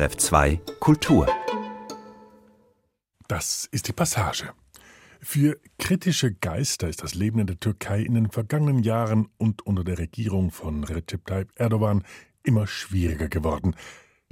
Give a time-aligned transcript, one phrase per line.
[0.00, 1.26] F2 Kultur.
[3.26, 4.52] Das ist die Passage.
[5.20, 9.82] Für kritische Geister ist das Leben in der Türkei in den vergangenen Jahren und unter
[9.82, 12.04] der Regierung von Recep Tayyip Erdogan
[12.44, 13.74] immer schwieriger geworden,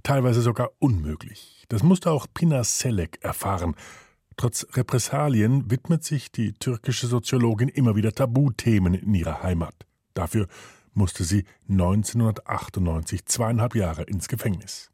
[0.04, 1.64] teilweise sogar unmöglich.
[1.68, 3.74] Das musste auch Pina Selek erfahren.
[4.36, 9.74] Trotz Repressalien widmet sich die türkische Soziologin immer wieder Tabuthemen in ihrer Heimat.
[10.14, 10.46] Dafür
[10.94, 14.92] musste sie 1998 zweieinhalb Jahre ins Gefängnis.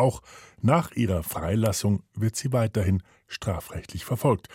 [0.00, 0.22] Auch
[0.62, 4.48] nach ihrer Freilassung wird sie weiterhin strafrechtlich verfolgt.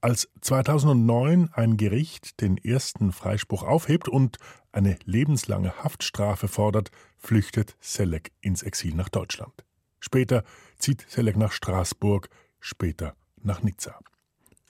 [0.00, 4.38] Als 2009 ein Gericht den ersten Freispruch aufhebt und
[4.72, 9.64] eine lebenslange Haftstrafe fordert, flüchtet Selek ins Exil nach Deutschland.
[10.00, 10.42] Später
[10.76, 12.28] zieht Selek nach Straßburg,
[12.58, 13.96] später nach Nizza.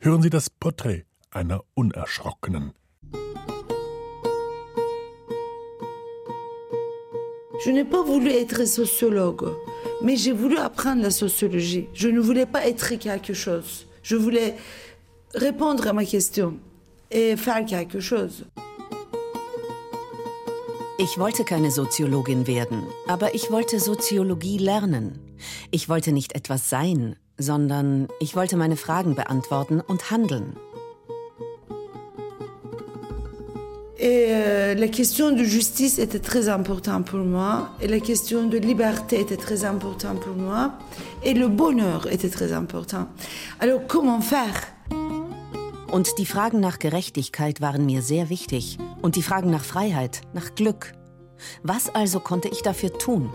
[0.01, 2.75] Hören Sie das Porträt einer Unerschrockenen.
[7.65, 9.51] Je n'ai pas voulu être sociologue.
[10.03, 11.89] Mais j'ai voulu apprendre la sociologie.
[11.93, 13.87] Je ne voulais pas être quelque chose.
[14.03, 14.55] Je voulais
[15.35, 16.57] répondre à ma question
[17.11, 18.47] et faire quelque chose.
[20.99, 25.19] Ich wollte keine Soziologin werden, aber ich wollte Soziologie lernen.
[25.71, 30.57] Ich wollte nicht etwas sein, sondern ich wollte meine Fragen beantworten und handeln.
[34.03, 38.57] Et euh, la question de justice était très importante pour moi, et la question de
[38.57, 40.73] liberté était très importante pour moi,
[41.23, 43.09] et le bonheur était très important.
[43.61, 44.55] Alors comment faire
[45.93, 48.79] Und die Fragen nach Gerechtigkeit waren mir sehr wichtig.
[49.03, 50.93] Und die Fragen nach Freiheit, nach Glück.
[51.63, 53.29] Was also konnte ich dafür tun?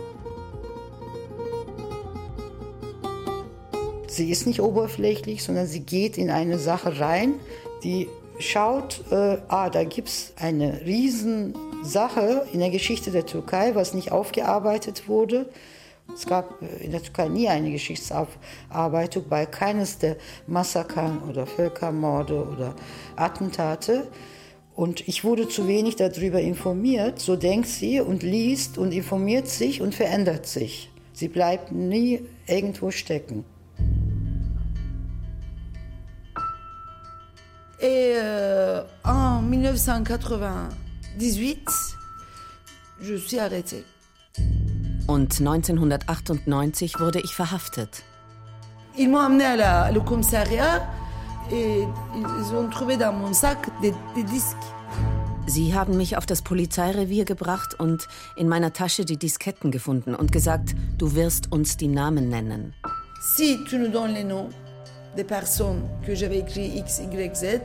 [4.08, 7.36] Sie ist nicht oberflächlich, sondern sie geht in eine Sache rein,
[7.84, 8.08] die
[8.40, 14.12] schaut, äh, ah, da gibt es eine Riesensache in der Geschichte der Türkei, was nicht
[14.12, 15.50] aufgearbeitet wurde.
[16.14, 22.48] Es gab äh, in der Türkei nie eine Geschichtsaufarbeitung bei keines der Massakern oder Völkermorde
[22.48, 22.76] oder
[23.16, 24.08] Attentate.
[24.76, 27.20] Und ich wurde zu wenig darüber informiert.
[27.20, 30.92] So denkt sie und liest und informiert sich und verändert sich.
[31.14, 33.46] Sie bleibt nie irgendwo stecken.
[37.82, 41.70] Et euh, en 1998,
[43.02, 43.84] je suis arrêtée.
[45.08, 48.04] Und 1998 wurde ich verhaftet.
[48.98, 50.88] Ils m'ont amené à la, le commissariat
[51.52, 51.84] et
[52.16, 54.58] ils ont trouvé dans mon sac des, des disques.
[55.48, 60.32] Sie haben mich auf das Polizeirevier gebracht und in meiner Tasche die Disketten gefunden und
[60.32, 62.74] gesagt, du wirst uns die Namen nennen.
[63.38, 64.50] Si tu nous donnes les noms,
[65.16, 67.62] des personnes que j'avais écrit X, Y, Z.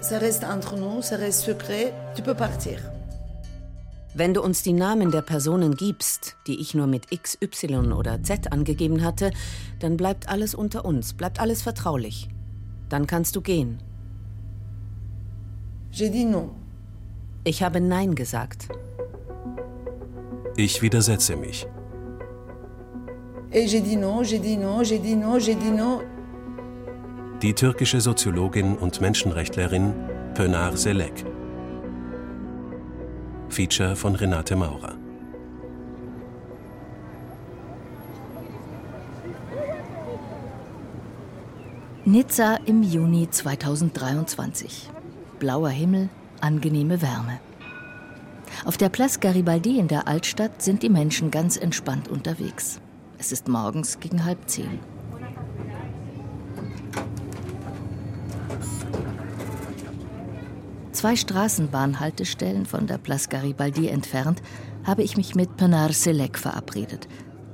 [0.00, 1.92] Ça reste entre nous, ça reste secret.
[2.14, 2.78] Tu peux partir.
[4.14, 8.22] Wenn du uns die Namen der Personen gibst, die ich nur mit X, Y oder
[8.22, 9.30] Z angegeben hatte,
[9.80, 12.28] dann bleibt alles unter uns, bleibt alles vertraulich.
[12.88, 13.78] Dann kannst du gehen.
[15.92, 16.50] J'ai dit non.
[17.44, 18.68] Ich habe Nein gesagt.
[20.56, 21.66] Ich widersetze mich.
[23.52, 26.00] Et j'ai dit non, j'ai dit non, j'ai dit non, j'ai dit non.
[27.42, 29.94] Die türkische Soziologin und Menschenrechtlerin
[30.34, 31.24] Pönar Selek.
[33.48, 34.96] Feature von Renate Maurer.
[42.04, 44.90] Nizza im Juni 2023.
[45.38, 46.08] Blauer Himmel,
[46.40, 47.38] angenehme Wärme.
[48.64, 52.80] Auf der Place Garibaldi in der Altstadt sind die Menschen ganz entspannt unterwegs.
[53.16, 54.97] Es ist morgens gegen halb zehn.
[60.98, 64.42] Zwei Straßenbahnhaltestellen von der Place Garibaldi entfernt
[64.84, 67.06] habe ich mich mit Penar Selek verabredet.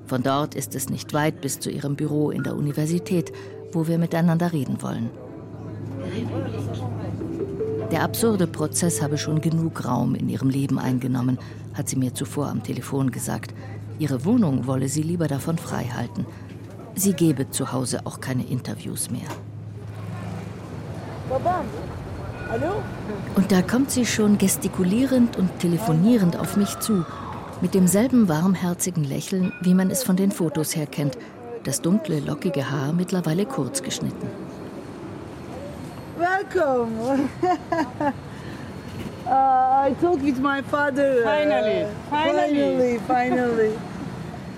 [0.07, 3.35] Von dort ist es nicht weit bis zu ihrem Büro in der Universität,
[3.71, 5.11] wo wir miteinander reden wollen.
[7.91, 11.39] Der absurde Prozess habe schon genug Raum in ihrem Leben eingenommen,
[11.75, 13.53] hat sie mir zuvor am Telefon gesagt.
[13.99, 16.25] Ihre Wohnung wolle sie lieber davon frei halten.
[16.95, 19.29] Sie gebe zu Hause auch keine Interviews mehr.
[23.35, 27.05] Und da kommt sie schon gestikulierend und telefonierend auf mich zu,
[27.61, 31.17] mit demselben warmherzigen Lächeln, wie man es von den Fotos her kennt,
[31.65, 34.29] das dunkle, lockige Haar mittlerweile kurz geschnitten.
[36.19, 37.29] Welcome.
[38.01, 38.11] uh,
[39.27, 41.23] I talked with my father.
[41.25, 42.99] Finally, finally.
[42.99, 43.71] finally, finally.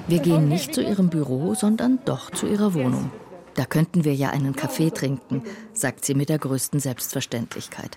[0.09, 3.11] Wir gehen nicht zu ihrem Büro, sondern doch zu ihrer Wohnung.
[3.57, 5.43] Da könnten wir ja einen Kaffee trinken,
[5.73, 7.97] sagt sie mit der größten Selbstverständlichkeit.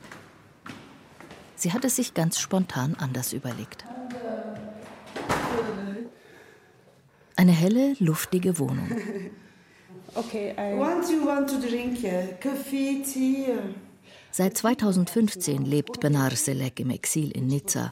[1.55, 3.83] Sie hat es sich ganz spontan anders überlegt.
[7.35, 8.89] Eine helle, luftige Wohnung.
[10.15, 10.77] Okay, I...
[10.77, 11.99] What do you want to drink?
[12.41, 13.53] Coffee, tea?
[14.31, 17.91] Seit 2015 lebt Benar Selek im Exil in Nizza,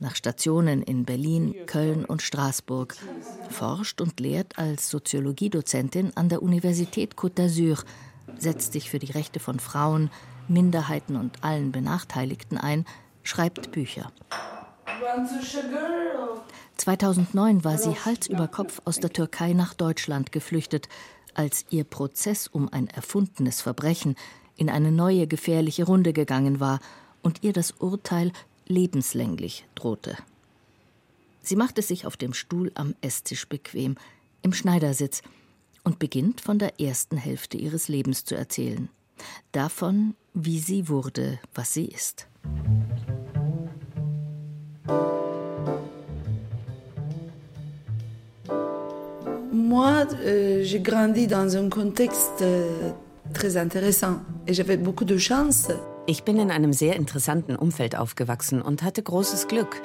[0.00, 2.96] nach Stationen in Berlin, Köln und Straßburg,
[3.50, 7.84] forscht und lehrt als Soziologiedozentin an der Universität Côte d'Azur,
[8.38, 10.10] setzt sich für die Rechte von Frauen,
[10.46, 12.84] Minderheiten und allen Benachteiligten ein,
[13.22, 14.12] schreibt Bücher.
[16.76, 20.88] 2009 war sie Hals über Kopf aus der Türkei nach Deutschland geflüchtet,
[21.34, 24.16] als ihr Prozess um ein erfundenes Verbrechen
[24.56, 26.80] in eine neue gefährliche Runde gegangen war
[27.22, 28.32] und ihr das Urteil
[28.68, 30.16] lebenslänglich drohte.
[31.42, 33.96] Sie macht es sich auf dem Stuhl am Esstisch bequem,
[34.42, 35.22] im Schneidersitz,
[35.84, 38.90] und beginnt von der ersten Hälfte ihres Lebens zu erzählen.
[39.52, 42.28] Davon, wie sie wurde, was sie ist.
[49.50, 52.92] Moi, euh, j'ai grandi dans un contexte euh,
[53.32, 55.68] très intéressant et j'avais beaucoup de chance.
[56.10, 59.82] Ich bin in einem sehr interessanten Umfeld aufgewachsen und hatte großes Glück.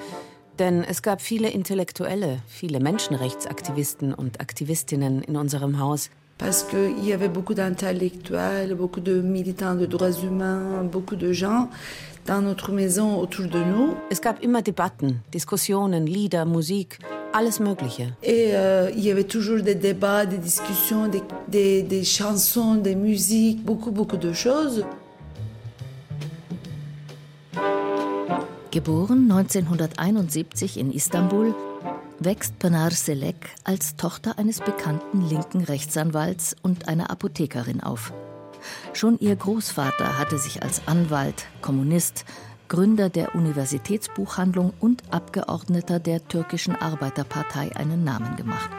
[0.57, 6.09] Denn es gab viele Intellektuelle, viele Menschenrechtsaktivisten und Aktivistinnen in unserem Haus.
[6.37, 11.67] Parce qu'il y avait beaucoup d'intellectuels, beaucoup de militants de droits humains, beaucoup de gens
[12.25, 13.97] dans notre maison autour de nous.
[14.09, 16.99] Es gab immer Debatten, Diskussionen, Lieder, Musik,
[17.33, 18.13] alles Mögliche.
[18.23, 22.95] Et euh, il y avait toujours des débats, des discussions, des, des, des chansons, des
[22.95, 24.85] musiques, beaucoup, beaucoup de choses.
[28.73, 31.53] Geboren 1971 in Istanbul,
[32.17, 38.11] wächst Panar Selek als Tochter eines bekannten linken Rechtsanwalts und einer Apothekerin auf.
[38.93, 42.25] Schon ihr Großvater hatte sich als Anwalt, Kommunist,
[42.67, 48.71] Gründer der Universitätsbuchhandlung und Abgeordneter der türkischen Arbeiterpartei einen Namen gemacht.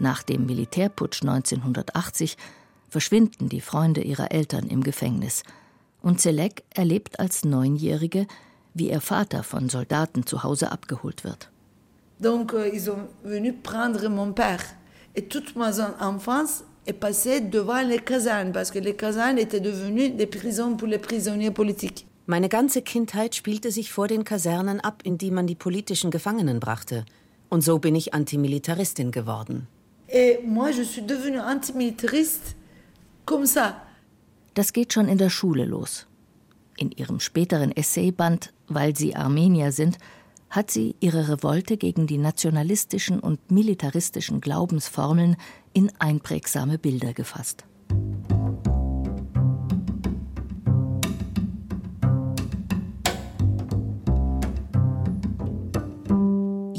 [0.00, 2.36] Nach dem Militärputsch 1980
[2.88, 5.42] verschwinden die Freunde ihrer Eltern im Gefängnis.
[6.02, 8.26] Und Selek erlebt als Neunjährige,
[8.72, 11.50] wie ihr Vater von Soldaten zu Hause abgeholt wird.
[12.18, 14.60] Donc, euh, ils sont venus prendre mon père.
[15.14, 15.70] Et toute ma
[16.00, 20.88] enfance est passée devant les casernes, parce que les casernes étaient devenues des prisons pour
[20.88, 22.06] les prisonniers politiques.
[22.26, 26.60] Meine ganze Kindheit spielte sich vor den Kasernen ab, in die man die politischen Gefangenen
[26.60, 27.04] brachte.
[27.48, 29.66] Und so bin ich Antimilitaristin geworden.
[30.12, 32.56] Et moi, je suis devenue antimilitariste
[33.24, 33.82] comme ça.
[34.54, 36.06] Das geht schon in der Schule los.
[36.76, 39.98] In ihrem späteren Essayband Weil sie Armenier sind,
[40.48, 45.36] hat sie ihre Revolte gegen die nationalistischen und militaristischen Glaubensformeln
[45.72, 47.64] in einprägsame Bilder gefasst.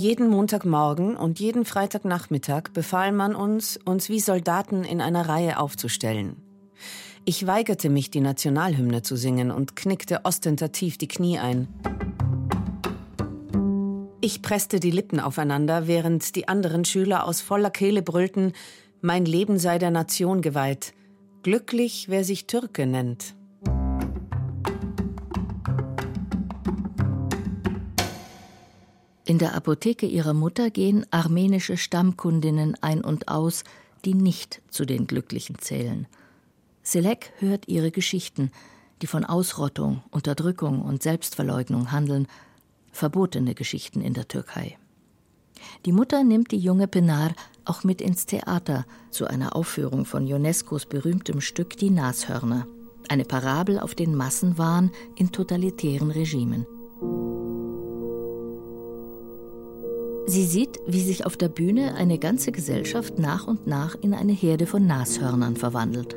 [0.01, 6.37] Jeden Montagmorgen und jeden Freitagnachmittag befahl man uns, uns wie Soldaten in einer Reihe aufzustellen.
[7.23, 11.67] Ich weigerte mich, die Nationalhymne zu singen und knickte ostentativ die Knie ein.
[14.21, 18.53] Ich presste die Lippen aufeinander, während die anderen Schüler aus voller Kehle brüllten,
[19.01, 20.95] mein Leben sei der Nation geweiht.
[21.43, 23.35] Glücklich, wer sich Türke nennt.
[29.31, 33.63] In der Apotheke ihrer Mutter gehen armenische Stammkundinnen ein und aus,
[34.03, 36.05] die nicht zu den Glücklichen zählen.
[36.83, 38.51] Selek hört ihre Geschichten,
[39.01, 42.27] die von Ausrottung, Unterdrückung und Selbstverleugnung handeln,
[42.91, 44.77] verbotene Geschichten in der Türkei.
[45.85, 47.31] Die Mutter nimmt die junge Penar
[47.63, 52.67] auch mit ins Theater zu einer Aufführung von UNESCOs berühmtem Stück Die Nashörner,
[53.07, 56.67] eine Parabel auf den Massenwahn in totalitären Regimen.
[60.27, 64.33] Sie sieht, wie sich auf der Bühne eine ganze Gesellschaft nach und nach in eine
[64.33, 66.15] Herde von Nashörnern verwandelt.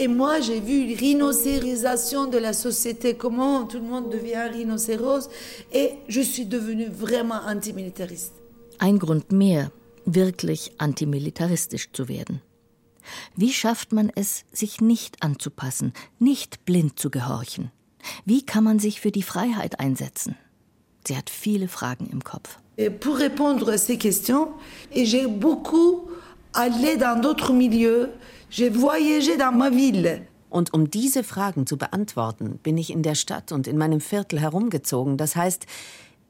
[0.00, 5.28] Et moi, j'ai vu rhinocérisation de la société, comment tout le monde devient rhinocéros,
[5.72, 8.32] et je suis devenue vraiment antimilitariste.
[8.78, 9.72] Ein Grund mehr,
[10.04, 12.40] wirklich antimilitaristisch zu werden.
[13.34, 17.72] Wie schafft man es, sich nicht anzupassen, nicht blind zu gehorchen?
[18.24, 20.36] Wie kann man sich für die Freiheit einsetzen?
[21.06, 22.58] Sie hat viele Fragen im Kopf.
[22.78, 24.50] Et pour répondre à ces questions,
[24.94, 26.08] j'ai beaucoup
[26.54, 28.10] allé dans d'autres milieux,
[28.50, 30.22] j'ai voyagé dans ma ville.
[30.50, 34.40] Und um diese Fragen zu beantworten, bin ich in der Stadt und in meinem Viertel
[34.40, 35.18] herumgezogen.
[35.18, 35.66] Das heißt,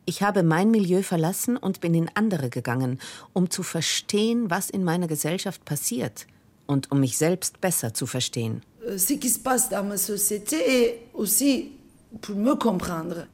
[0.07, 2.99] ich habe mein Milieu verlassen und bin in andere gegangen,
[3.33, 6.27] um zu verstehen, was in meiner Gesellschaft passiert
[6.67, 8.63] und um mich selbst besser zu verstehen.
[8.89, 11.73] Euh, ce qui se passe dans ma société et aussi
[12.21, 13.27] pour me comprendre.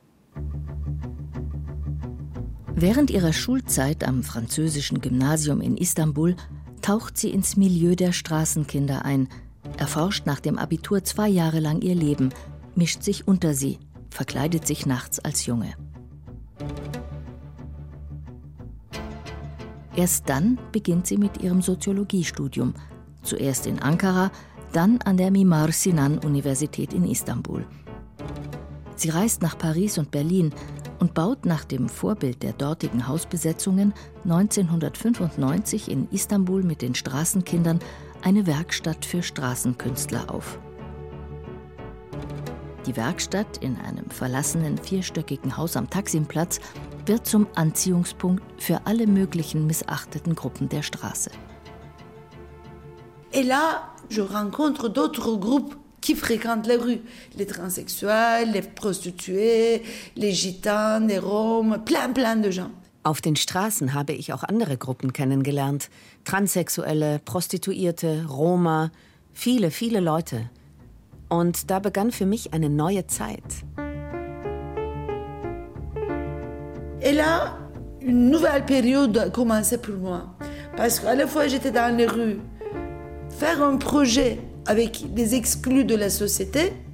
[2.76, 6.34] Während ihrer Schulzeit am französischen Gymnasium in Istanbul
[6.82, 9.28] taucht sie ins Milieu der Straßenkinder ein,
[9.78, 12.30] erforscht nach dem Abitur zwei Jahre lang ihr Leben,
[12.74, 13.78] mischt sich unter sie,
[14.10, 15.74] verkleidet sich nachts als Junge.
[19.94, 22.74] Erst dann beginnt sie mit ihrem Soziologiestudium,
[23.22, 24.32] zuerst in Ankara,
[24.72, 27.64] dann an der Mimar Sinan Universität in Istanbul.
[28.96, 30.52] Sie reist nach Paris und Berlin
[31.04, 33.92] und baut nach dem Vorbild der dortigen Hausbesetzungen
[34.24, 37.78] 1995 in Istanbul mit den Straßenkindern
[38.22, 40.58] eine Werkstatt für Straßenkünstler auf.
[42.86, 46.58] Die Werkstatt in einem verlassenen vierstöckigen Haus am Taksimplatz
[47.04, 51.30] wird zum Anziehungspunkt für alle möglichen missachteten Gruppen der Straße.
[53.30, 57.00] Et là, je rencontre d'autres groupes qui fréquentent les rues.
[57.38, 59.82] Les transsexuels, les prostituées,
[60.16, 62.70] les gitanes, les roms, plein, plein de gens.
[63.04, 65.88] Auf den Straßen habe ich auch andere Gruppen kennengelernt.
[66.24, 68.90] Transsexuelle, Prostituierte, Roma,
[69.32, 70.50] viele, viele Leute.
[71.28, 73.64] Und da begann für mich eine neue Zeit.
[77.00, 77.58] Et là,
[78.00, 80.34] une nouvelle période a commencé pour moi.
[80.76, 82.40] Parce qu'à la fois, j'étais dans les rues.
[83.38, 84.38] Faire un projet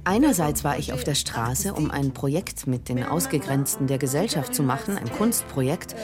[0.03, 4.61] Einerseits war ich auf der Straße, um ein Projekt mit den Ausgegrenzten der Gesellschaft zu
[4.61, 5.95] machen, ein Kunstprojekt.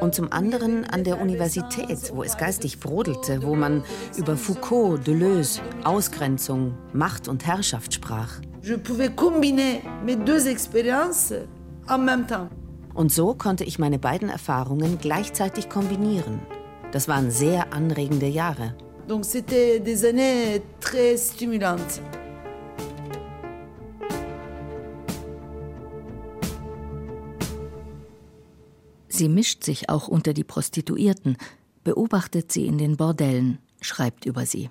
[0.00, 3.84] Und zum anderen an der Universität, wo es geistig brodelte, wo man
[4.18, 8.40] über Foucault, Deleuze, Ausgrenzung, Macht und Herrschaft sprach.
[12.92, 16.40] Und so konnte ich meine beiden Erfahrungen gleichzeitig kombinieren.
[16.92, 18.74] Das waren sehr anregende Jahre.
[19.08, 22.00] Donc c'était des années très stimulantes.
[29.08, 31.36] Sie mischt sich auch unter die Prostituierten,
[31.84, 34.70] beobachtet sie in den Bordellen, schreibt über sie.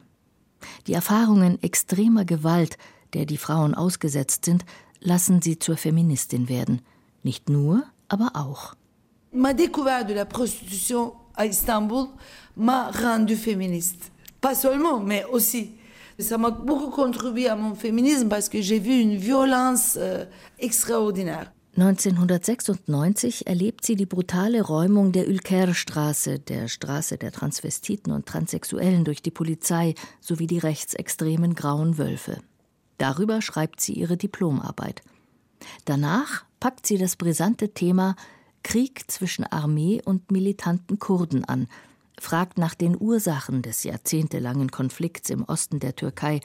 [0.87, 2.77] Die Erfahrungen extremer Gewalt,
[3.13, 4.65] der die Frauen ausgesetzt sind,
[4.99, 6.81] lassen sie zur Feministin werden.
[7.21, 8.75] Nicht nur, aber auch.
[9.31, 12.07] Ma découverte de la prostitution à Istanbul
[12.55, 14.12] m'a rendue féministe.
[14.43, 15.71] Pas seulement, mais aussi.
[16.19, 20.25] Ça m'a beaucoup contribué à mon féminisme parce que j'ai vu une violence euh,
[20.59, 21.53] extraordinaire.
[21.77, 29.21] 1996 erlebt sie die brutale Räumung der Ülker-Straße, der Straße der Transvestiten und Transsexuellen durch
[29.21, 32.39] die Polizei sowie die rechtsextremen Grauen Wölfe.
[32.97, 35.03] Darüber schreibt sie ihre Diplomarbeit.
[35.85, 38.17] Danach packt sie das brisante Thema
[38.61, 41.67] Krieg zwischen Armee und militanten Kurden an,
[42.19, 46.41] fragt nach den Ursachen des jahrzehntelangen Konflikts im Osten der Türkei,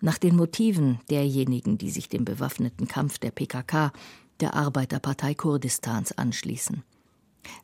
[0.00, 3.92] nach den Motiven derjenigen, die sich dem bewaffneten Kampf der PKK,
[4.40, 6.82] der Arbeiterpartei Kurdistans, anschließen.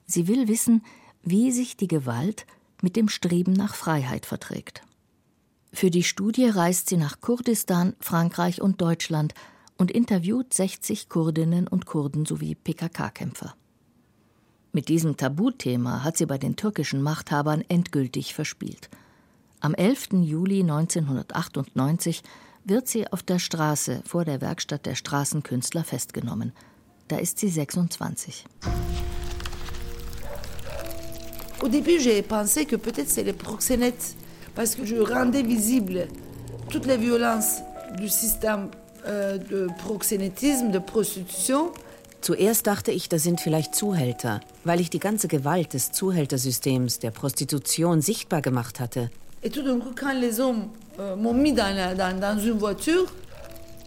[0.06, 0.84] Sie will wissen,
[1.22, 2.46] wie sich die Gewalt
[2.82, 4.82] mit dem Streben nach Freiheit verträgt.
[5.72, 9.34] Für die Studie reist sie nach Kurdistan, Frankreich und Deutschland,
[9.78, 13.54] und interviewt 60 Kurdinnen und Kurden sowie PKK-Kämpfer.
[14.76, 18.90] Mit diesem Tabuthema hat sie bei den türkischen Machthabern endgültig verspielt.
[19.60, 20.08] Am 11.
[20.22, 22.22] Juli 1998
[22.66, 26.52] wird sie auf der Straße vor der Werkstatt der Straßenkünstler festgenommen.
[27.08, 28.44] Da ist sie 26.
[31.62, 34.14] Au début, j'ai pensé que peut-être c'est les proxénètes,
[34.54, 36.06] parce que je rendais visible
[36.68, 37.62] toutes les violences
[37.96, 38.68] du système
[39.06, 41.72] äh, de Proxenetisme, de Prostitution.
[42.20, 47.10] Zuerst dachte ich, das sind vielleicht Zuhälter, weil ich die ganze Gewalt des Zuhältersystems, der
[47.10, 49.10] Prostitution sichtbar gemacht hatte.
[49.44, 49.50] Euh,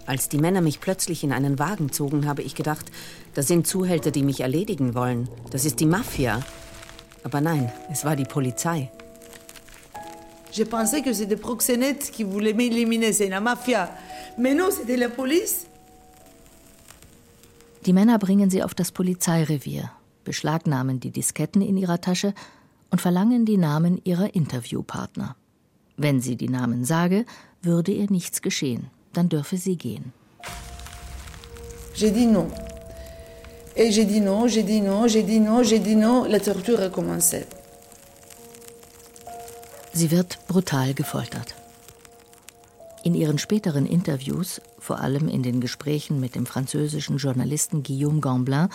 [0.06, 2.86] Als die Männer mich plötzlich in einen Wagen zogen, habe ich gedacht,
[3.34, 5.28] das sind Zuhälter, die mich erledigen wollen.
[5.52, 6.42] Das ist die Mafia.
[7.24, 8.90] Aber nein, es war die Polizei.
[10.52, 13.90] j'ai pensé que c'était des proxénètes qui voulaient m'éliminer, c'est la mafia.
[14.38, 15.66] Mais non, c'était la police.
[17.86, 19.92] Die Männer bringen sie auf das Polizeirevier,
[20.24, 22.34] beschlagnahmen die Disketten in ihrer Tasche
[22.92, 25.36] und verlangen die Namen ihrer Interviewpartner.
[25.98, 27.26] Wenn sie die Namen sage,
[27.62, 30.14] würde ihr nichts geschehen, dann dürfe sie gehen.
[31.94, 32.48] J'ai dit non.
[33.76, 36.26] Et j'ai dit non, j'ai dit non, j'ai dit non, j'ai dit non.
[36.26, 37.46] La torture a commencé.
[39.94, 41.56] Sie wird brutal gefoltert.
[43.04, 48.70] In ihren späteren Interviews, vor allem in den Gesprächen mit dem französischen Journalisten Guillaume Gamblin,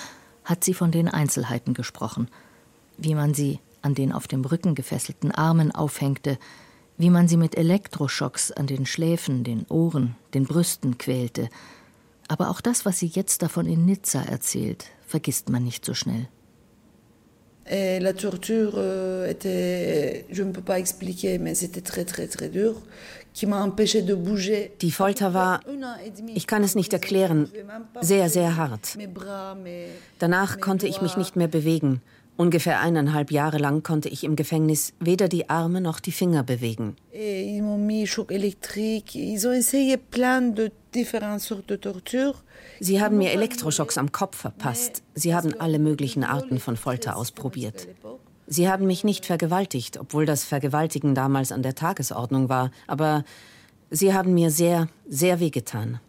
[0.44, 2.28] hat sie von den Einzelheiten gesprochen,
[2.96, 6.38] wie man sie an den auf dem Rücken gefesselten Armen aufhängte,
[6.96, 11.50] wie man sie mit Elektroschocks an den Schläfen, den Ohren, den Brüsten quälte,
[12.28, 16.28] Aber auch das, was sie jetzt davon in Nizza erzählt, vergisst man nicht so schnell.
[17.66, 22.50] Et la torture euh, était, je ne peux pas expliquer, mais c'était très très très
[22.50, 22.74] dur,
[24.80, 25.60] Die Folter war,
[26.34, 27.50] ich kann es nicht erklären,
[28.00, 28.96] sehr, sehr hart.
[30.18, 32.00] Danach konnte ich mich nicht mehr bewegen.
[32.36, 36.96] Ungefähr eineinhalb Jahre lang konnte ich im Gefängnis weder die Arme noch die Finger bewegen.
[42.80, 45.02] Sie haben mir Elektroschocks am Kopf verpasst.
[45.14, 47.86] Sie haben alle möglichen Arten von Folter ausprobiert.
[48.46, 52.70] Sie haben mich nicht vergewaltigt, obwohl das Vergewaltigen damals an der Tagesordnung war.
[52.86, 53.24] Aber
[53.90, 56.00] sie haben mir sehr, sehr wehgetan.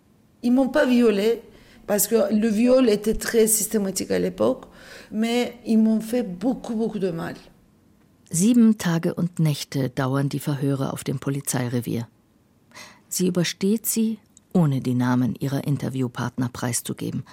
[0.41, 1.41] Ils m'ont pas violé,
[1.87, 4.67] parce que le viol était très systématique à l'époque,
[5.11, 7.35] mais ils m'ont fait beaucoup, beaucoup de mal.
[8.29, 12.07] Sieben Tage und Nächte dauern die Verhöre auf dem Polizeirevier.
[13.07, 14.19] Sie übersteht sie
[14.55, 17.23] ohne die Namen ihrer Interviewpartner preiszugeben.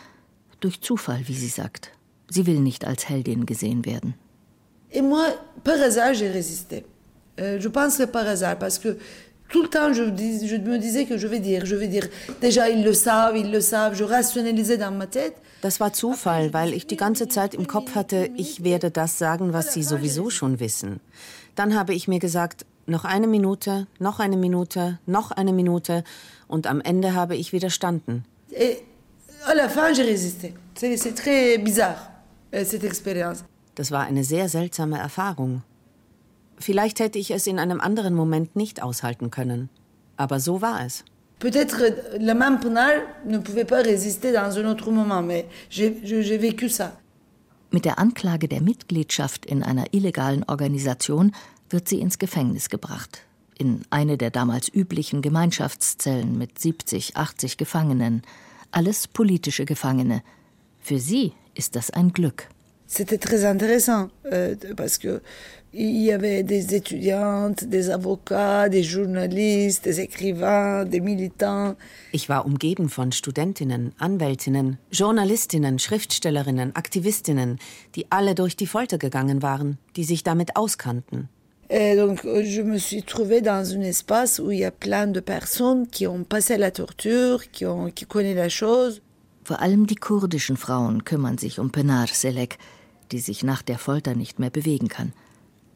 [0.61, 1.93] Durch Zufall, wie sie sagt.
[2.29, 4.15] Sie will nicht als Heldin gesehen werden.
[4.93, 5.27] Et moi,
[5.65, 6.85] par hasard, j'ai résisté.
[7.41, 8.99] Euh, je pense que par hasard, parce que
[9.49, 12.09] tout le temps, je, dis, je, me disais que je vais dire, je vais dire.
[12.41, 13.95] Déjà, ils le savent, ils le savent.
[13.95, 15.35] Je rationalisais dans ma tête.
[15.63, 19.53] Das war Zufall, weil ich die ganze Zeit im Kopf hatte, ich werde das sagen,
[19.53, 20.99] was sie sowieso schon wissen.
[21.55, 26.03] Dann habe ich mir gesagt, noch eine Minute, noch eine Minute, noch eine Minute
[26.49, 28.25] und am Ende habe ich widerstanden.
[28.51, 28.83] Et
[29.47, 30.53] à la fin, j'ai résisté.
[30.75, 32.11] C'est très bizarre,
[32.55, 33.45] euh, cette expérience.
[33.75, 35.63] Das war eine sehr seltsame Erfahrung.
[36.59, 39.69] Vielleicht hätte ich es in einem anderen Moment nicht aushalten können.
[40.17, 41.05] Aber so war es.
[41.41, 41.79] Peut-être
[42.21, 46.93] le même Penal ne pouvait pas résister dans un autre moment, mais j'ai vécu ça.
[47.73, 51.33] Mit der Anklage der Mitgliedschaft in einer illegalen Organisation
[51.71, 53.23] wird sie ins Gefängnis gebracht.
[53.59, 58.23] In eine der damals üblichen Gemeinschaftszellen mit 70, 80 Gefangenen.
[58.71, 60.23] Alles politische Gefangene.
[60.81, 62.49] Für sie ist das ein Glück.
[62.95, 65.23] C'était très intéressant euh, parce que
[65.73, 71.75] il y avait des étudiantes, des avocats, des journalistes, des écrivains, des militants.
[72.13, 77.59] Ich war umgeben von Studentinnen, Anwältinnen, Journalistinnen, Schriftstellerinnen, Aktivistinnen,
[77.95, 81.31] die alle durch die Folter gegangen waren, die sich damit auskannten.
[81.71, 85.21] Et donc, je me suis trouvée dans un espace où il y a plein de
[85.21, 89.01] personnes qui ont passé la torture, qui, ont, qui connaissent la chose.
[89.45, 92.59] Vor allem die kurdischen Frauen kümmern sich um Penar Selek,
[93.13, 95.13] die sich nach der Folter nicht mehr bewegen kann.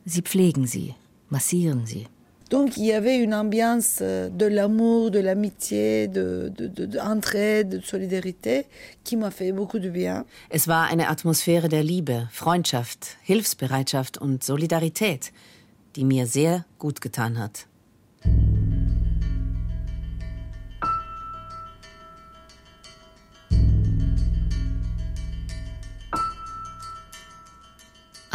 [0.05, 0.94] Sie pflegen sie,
[1.29, 2.07] massieren sie.
[2.49, 7.68] Donc il y avait une ambiance euh, de l'amour, de l'amitié, de, de, de, d'entraide,
[7.70, 8.66] de solidarité
[9.03, 10.25] qui m'a fait beaucoup de bien.
[10.49, 15.33] Es war eine Atmosphäre der Liebe, Freundschaft, Hilfsbereitschaft und Solidarität
[15.96, 17.66] die mir sehr gut getan hat.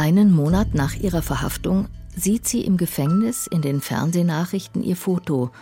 [0.02, 1.86] Einen Monat nach ihrer Verhaftung
[2.16, 5.52] sieht sie im Gefängnis in den Fernsehnachrichten ihr Foto,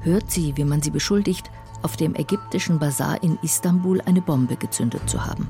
[0.00, 1.48] hört sie, wie man sie beschuldigt,
[1.80, 5.48] auf dem ägyptischen Bazar in Istanbul eine Bombe gezündet zu haben.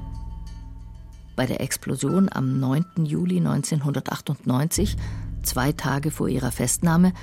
[1.36, 3.06] Bei der Explosion am 9.
[3.06, 4.98] Juli 1998
[5.42, 7.14] Zwei Tage vor ihrer Festnahme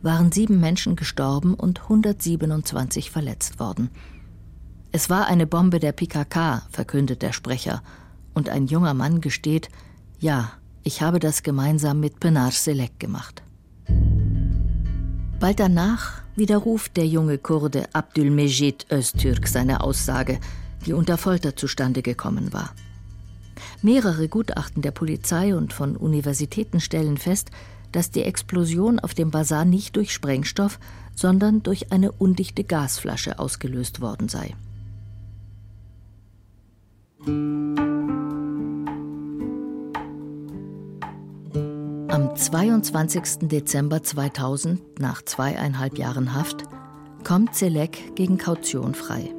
[0.00, 3.90] waren sieben Menschen gestorben und 127 verletzt worden.
[4.92, 7.82] Es war eine Bombe der PKK, verkündet der Sprecher,
[8.32, 9.70] und ein junger Mann gesteht,
[10.20, 10.52] ja,
[10.88, 13.42] ich habe das gemeinsam mit Penar Selek gemacht.
[15.38, 20.40] Bald danach widerruft der junge Kurde Abdülmejid Öztürk seine Aussage,
[20.86, 22.70] die unter Folter zustande gekommen war.
[23.82, 27.50] Mehrere Gutachten der Polizei und von Universitäten stellen fest,
[27.92, 30.78] dass die Explosion auf dem Basar nicht durch Sprengstoff,
[31.14, 34.54] sondern durch eine undichte Gasflasche ausgelöst worden sei.
[42.18, 43.48] Am 22.
[43.48, 46.64] Dezember 2000, nach zweieinhalb Jahren Haft,
[47.22, 49.32] kommt Selek gegen Kaution frei.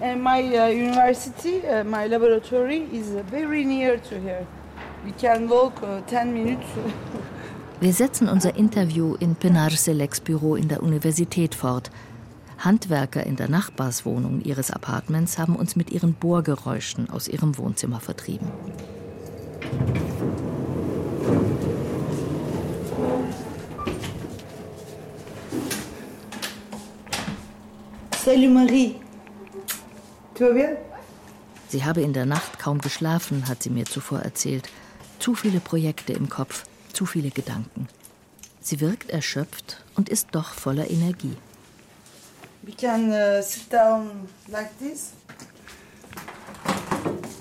[0.00, 4.46] And my uh, university, uh, my laboratory is very near to here.
[5.04, 6.66] We can walk uh, 10 minutes.
[7.80, 11.90] Wir setzen unser Interview in Penar Seleks Büro in der Universität fort.
[12.58, 18.50] Handwerker in der Nachbarswohnung ihres Apartments haben uns mit ihren Bohrgeräuschen aus ihrem Wohnzimmer vertrieben.
[28.24, 28.96] Salut Marie.
[31.68, 34.68] Sie habe in der Nacht kaum geschlafen, hat sie mir zuvor erzählt.
[35.18, 37.88] Zu viele Projekte im Kopf, zu viele Gedanken.
[38.60, 41.36] Sie wirkt erschöpft und ist doch voller Energie.
[42.66, 45.12] We can uh, sit down like this.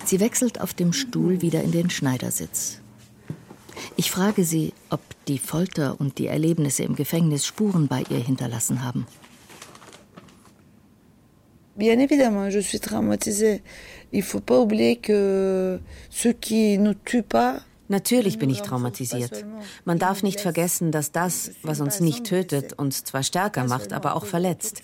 [0.05, 2.79] Sie wechselt auf dem Stuhl wieder in den Schneidersitz.
[3.95, 8.83] Ich frage sie, ob die Folter und die Erlebnisse im Gefängnis Spuren bei ihr hinterlassen
[8.83, 9.07] haben.
[11.75, 13.63] Bien évidemment, je suis traumatisée.
[14.11, 15.79] Il faut pas oublier que
[16.11, 19.45] ce qui nous tue pas Natürlich bin ich traumatisiert.
[19.85, 24.15] Man darf nicht vergessen, dass das, was uns nicht tötet, uns zwar stärker macht, aber
[24.15, 24.81] auch verletzt.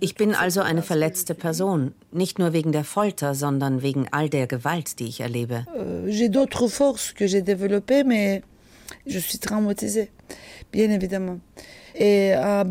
[0.00, 4.46] Ich bin also eine verletzte Person, nicht nur wegen der Folter, sondern wegen all der
[4.46, 5.64] Gewalt, die ich erlebe.
[5.76, 8.42] Euh, j'ai d'autres forces que j'ai développées, mais
[9.06, 10.10] je suis traumatisée,
[10.72, 11.40] bien évidemment.
[11.98, 12.64] Euh,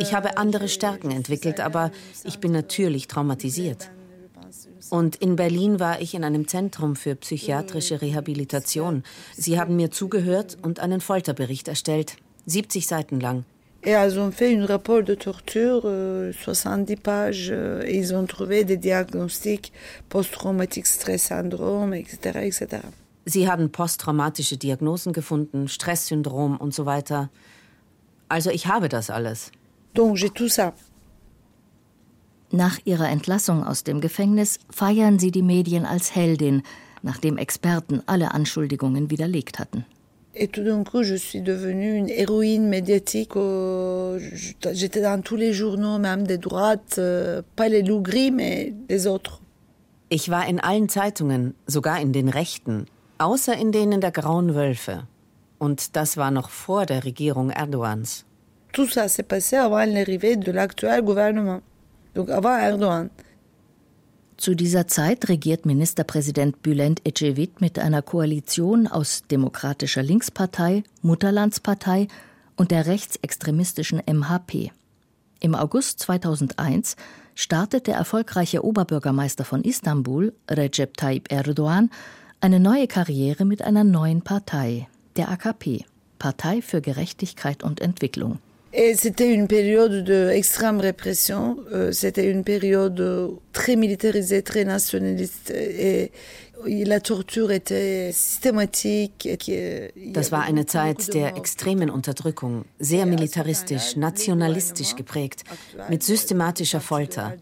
[0.00, 1.92] ich habe andere Stärken entwickelt, aber
[2.24, 3.90] ich bin natürlich traumatisiert.
[4.92, 9.04] Und in Berlin war ich in einem Zentrum für psychiatrische Rehabilitation.
[9.34, 13.44] Sie haben mir zugehört und einen Folterbericht erstellt, 70 Seiten lang.
[13.82, 18.26] Et elles ont fait un rapport de torture, euh, 70 pages, euh, et ils ont
[18.26, 19.72] trouvé des diagnostics
[20.10, 22.82] post-traumatic stress syndrome, etc., etc.
[23.24, 27.30] Sie haben posttraumatische Diagnosen gefunden, Stresssyndrom und so weiter.
[28.28, 29.52] Also ich habe das alles.
[29.94, 30.74] Donc j'ai tout ça.
[32.52, 36.62] Nach ihrer Entlassung aus dem Gefängnis feiern sie die Medien als Heldin,
[37.02, 39.86] nachdem Experten alle Anschuldigungen widerlegt hatten.
[40.34, 43.34] Et tout d'un coup, je suis devenue une héroïne médiatique.
[44.72, 49.06] J'étais dans tous les journaux, même des droites, euh, pas les loups gris, mais les
[49.06, 49.42] autres.
[50.08, 52.86] Ich war in allen Zeitungen, sogar in den Rechten,
[53.18, 55.06] außer in denen der Grauen Wölfe.
[55.58, 58.24] Und das war noch vor der Regierung Erdogans.
[58.72, 61.60] Tout ça s'est passé avant l'arrivée de l'actuel gouvernement.
[64.36, 72.08] Zu dieser Zeit regiert Ministerpräsident Bülent Ecevit mit einer Koalition aus Demokratischer Linkspartei, Mutterlandspartei
[72.56, 74.72] und der rechtsextremistischen MHP.
[75.40, 76.96] Im August 2001
[77.34, 81.90] startet der erfolgreiche Oberbürgermeister von Istanbul, Recep Tayyip Erdogan,
[82.40, 85.86] eine neue Karriere mit einer neuen Partei, der AKP,
[86.18, 88.38] Partei für Gerechtigkeit und Entwicklung.
[88.74, 96.10] Et c'était une période d'extrême répression, euh, c'était une période très militarisée, très nationaliste et
[96.66, 99.28] la torture était systématique.
[100.12, 105.44] Das war eine Zeit der extremen Unterdrückung, sehr militaristisch, nationalistisch geprägt,
[105.88, 107.34] mit systematischer Folter.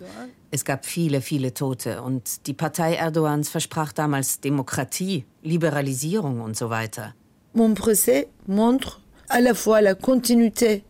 [0.50, 6.70] Es gab viele, viele Tote und die Partei Erdogans versprach damals Demokratie, Liberalisierung und so
[6.70, 7.14] weiter.
[7.52, 10.82] Mon procès montre à la fois la continuité.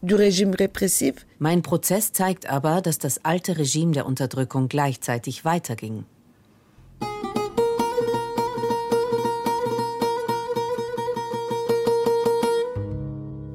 [0.00, 6.04] Mein Prozess zeigt aber, dass das alte Regime der Unterdrückung gleichzeitig weiterging.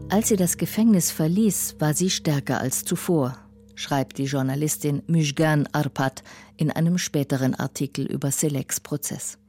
[0.10, 3.36] Als sie das Gefängnis verließ, war sie stärker als zuvor,
[3.74, 6.24] schreibt die Journalistin Müjgan Arpat
[6.56, 9.40] in einem späteren Artikel über Seleks Prozess.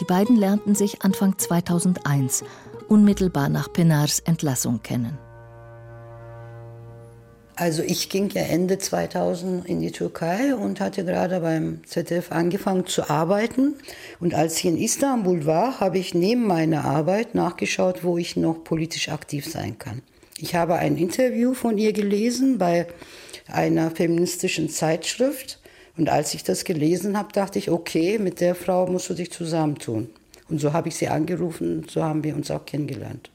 [0.00, 2.42] Die beiden lernten sich Anfang 2001
[2.88, 5.18] unmittelbar nach Penars Entlassung kennen.
[7.58, 12.84] Also ich ging ja Ende 2000 in die Türkei und hatte gerade beim ZDF angefangen
[12.84, 13.76] zu arbeiten.
[14.20, 18.62] Und als ich in Istanbul war, habe ich neben meiner Arbeit nachgeschaut, wo ich noch
[18.62, 20.02] politisch aktiv sein kann.
[20.38, 22.88] Ich habe ein Interview von ihr gelesen bei
[23.48, 25.58] einer feministischen Zeitschrift.
[25.96, 29.32] Und als ich das gelesen habe, dachte ich, okay, mit der Frau musst du dich
[29.32, 30.10] zusammentun.
[30.48, 33.30] Und so habe ich sie angerufen, so haben wir uns auch kennengelernt.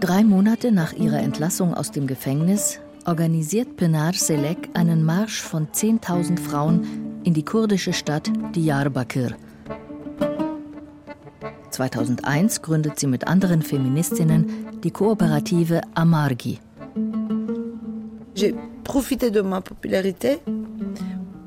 [0.00, 6.40] Drei Monate nach ihrer Entlassung aus dem Gefängnis organisiert Penar Selek einen Marsch von 10.000
[6.40, 9.36] Frauen in die kurdische Stadt Diyarbakir.
[11.70, 16.60] 2001 gründet sie mit anderen Feministinnen die Kooperative Amargi.
[18.36, 20.38] J'ai profité de ma popularité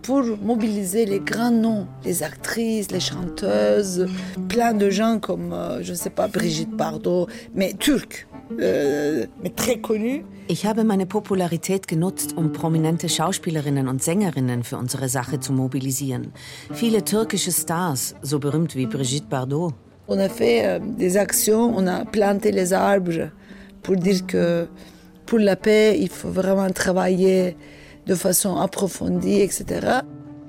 [0.02, 4.08] pour mobiliser les grands noms, les actrices, les chanteuses,
[4.49, 8.28] plein de gens comme, euh, je ne sais pas, Brigitte Bardot, mais turcs,
[8.60, 10.25] euh, mais très connus.
[10.49, 16.34] Ich habe meine Popularität genutzt, um prominente Schauspielerinnen und Sängerinnen für unsere Sache zu mobilisieren.
[16.73, 19.75] Viele türkische Stars, so berühmt wie Brigitte Bardot
[20.10, 23.30] On a fait euh, des actions, on a planté les arbres
[23.84, 24.67] pour dire que
[25.28, 27.56] pour la paix, il faut vraiment travailler
[28.08, 30.02] de façon approfondie, etc.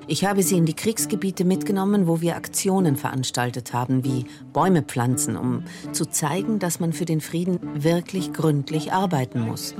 [0.09, 5.37] Ich habe sie in die Kriegsgebiete mitgenommen, wo wir Aktionen veranstaltet haben, wie Bäume pflanzen,
[5.37, 9.75] um zu zeigen, dass man für den Frieden wirklich gründlich arbeiten muss.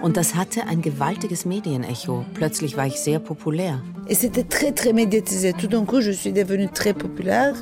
[0.00, 2.24] Und das hatte ein gewaltiges Medienecho.
[2.32, 3.82] Plötzlich war ich sehr populär.
[4.08, 5.52] Et c'était très très médiatisé.
[5.52, 7.54] Tout d'un coup, je suis devenue très populaire.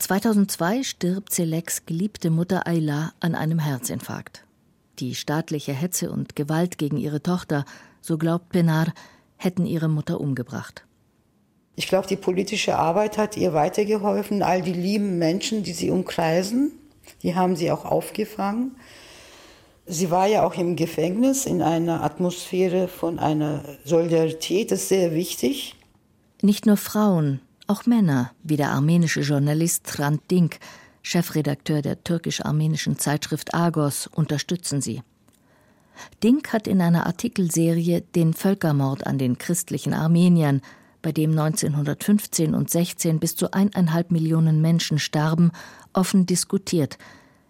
[0.00, 4.44] 2002 stirbt Seleks geliebte Mutter Ayla an einem Herzinfarkt.
[4.98, 7.66] Die staatliche Hetze und Gewalt gegen ihre Tochter,
[8.00, 8.94] so glaubt Penar,
[9.36, 10.86] hätten ihre Mutter umgebracht.
[11.76, 14.42] Ich glaube, die politische Arbeit hat ihr weitergeholfen.
[14.42, 16.72] All die lieben Menschen, die sie umkreisen,
[17.22, 18.76] die haben sie auch aufgefangen.
[19.86, 25.14] Sie war ja auch im Gefängnis in einer Atmosphäre von einer Solidarität, das ist sehr
[25.14, 25.76] wichtig.
[26.42, 30.58] Nicht nur Frauen, auch Männer, wie der armenische Journalist Hrant Dink,
[31.02, 35.02] Chefredakteur der türkisch-armenischen Zeitschrift Argos, unterstützen sie.
[36.20, 40.62] Dink hat in einer Artikelserie den Völkermord an den christlichen Armeniern,
[41.00, 45.52] bei dem 1915 und 16 bis zu eineinhalb Millionen Menschen starben,
[45.92, 46.98] offen diskutiert.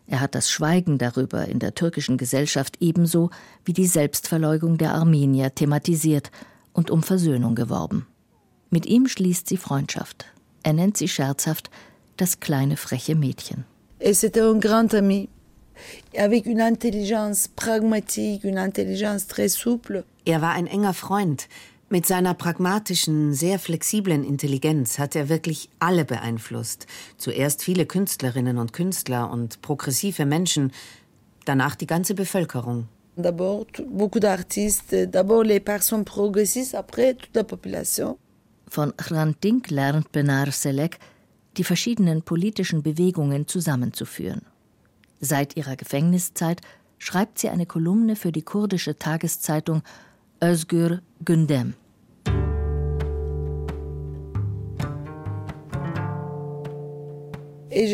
[0.06, 3.30] Er hat das Schweigen darüber in der türkischen Gesellschaft ebenso
[3.64, 6.30] wie die Selbstverleugung der Armenier thematisiert
[6.74, 8.06] und um Versöhnung geworben.
[8.70, 10.26] Mit ihm schließt sie Freundschaft.
[10.62, 11.70] Er nennt sie scherzhaft
[12.16, 13.64] das kleine freche Mädchen.
[13.98, 15.28] Et c'était un grand ami,
[16.16, 20.04] avec une intelligence pragmatique, une intelligence très souple.
[20.24, 21.48] Er war ein enger Freund.
[21.88, 26.86] Mit seiner pragmatischen, sehr flexiblen Intelligenz hat er wirklich alle beeinflusst.
[27.18, 30.72] Zuerst viele Künstlerinnen und Künstler und progressive Menschen,
[31.46, 32.86] danach die ganze Bevölkerung.
[33.16, 38.16] D'abord, beaucoup d'artistes, d'abord les personnes progressistes, après toute la population.
[38.70, 41.00] Von Hrant lernt Benar Selek,
[41.56, 44.42] die verschiedenen politischen Bewegungen zusammenzuführen.
[45.18, 46.60] Seit ihrer Gefängniszeit
[46.98, 49.82] schreibt sie eine Kolumne für die kurdische Tageszeitung
[50.40, 51.74] Özgür Gündem.
[57.72, 57.86] Et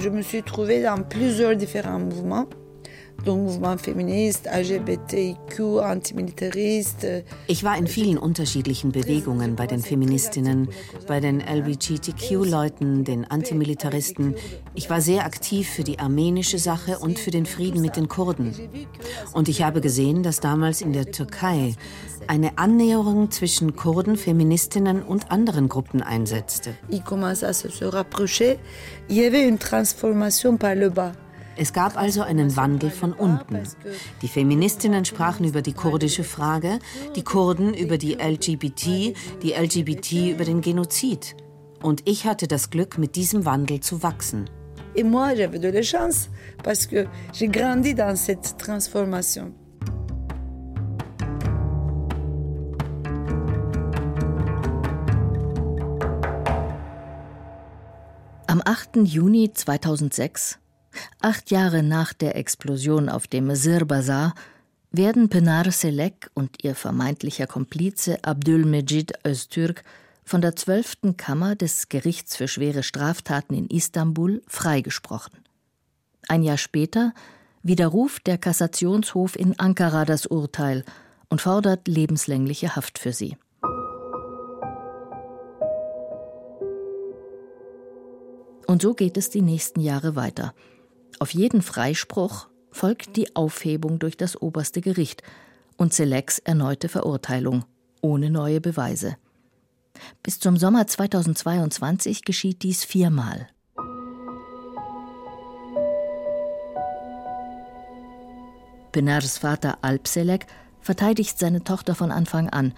[0.00, 2.48] je me suis trouvée dans plusieurs différents mouvements.
[3.24, 5.60] Mouvement LGBTIQ.
[7.46, 10.68] Ich war in vielen unterschiedlichen Bewegungen bei den Feministinnen,
[11.06, 14.34] bei den LGBTQ-Leuten, den Antimilitaristen.
[14.74, 18.54] Ich war sehr aktiv für die armenische Sache und für den Frieden mit den Kurden.
[19.32, 21.74] Und ich habe gesehen, dass damals in der Türkei
[22.26, 26.74] eine Annäherung zwischen Kurden, Feministinnen und anderen Gruppen einsetzte.
[26.90, 28.56] Il commence à se rapprocher.
[29.08, 31.12] Il y avait une transformation par le bas.
[31.56, 33.62] Es gab also einen Wandel von unten.
[34.22, 36.78] Die Feministinnen sprachen über die kurdische Frage,
[37.14, 41.36] die Kurden über die LGBT, die LGBT über den Genozid.
[41.82, 44.48] Und ich hatte das Glück, mit diesem Wandel zu wachsen.
[44.94, 46.28] Et moi, j'avais de la chance
[46.62, 49.52] parce que j'ai grandi dans cette transformation.
[58.46, 59.06] Am 8.
[59.06, 60.61] Juni 2006
[61.20, 64.34] Acht Jahre nach der Explosion auf dem Sir Bazar
[64.90, 69.84] werden Penar Selek und ihr vermeintlicher Komplize Abdul Mejid Öztürk
[70.24, 71.16] von der 12.
[71.16, 75.38] Kammer des Gerichts für schwere Straftaten in Istanbul freigesprochen.
[76.28, 77.14] Ein Jahr später
[77.62, 80.84] widerruft der Kassationshof in Ankara das Urteil
[81.28, 83.36] und fordert lebenslängliche Haft für sie.
[88.66, 90.54] Und so geht es die nächsten Jahre weiter.
[91.22, 95.22] Auf jeden Freispruch folgt die Aufhebung durch das oberste Gericht
[95.76, 97.64] und Seleks erneute Verurteilung
[98.00, 99.16] ohne neue Beweise.
[100.24, 103.46] Bis zum Sommer 2022 geschieht dies viermal.
[108.90, 110.48] Penars Vater Alp Selek
[110.80, 112.74] verteidigt seine Tochter von Anfang an.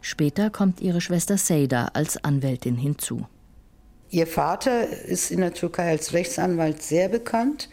[0.00, 3.28] Später kommt ihre Schwester Seyda als Anwältin hinzu.
[4.10, 7.68] Ihr Vater ist in der Türkei als Rechtsanwalt sehr bekannt,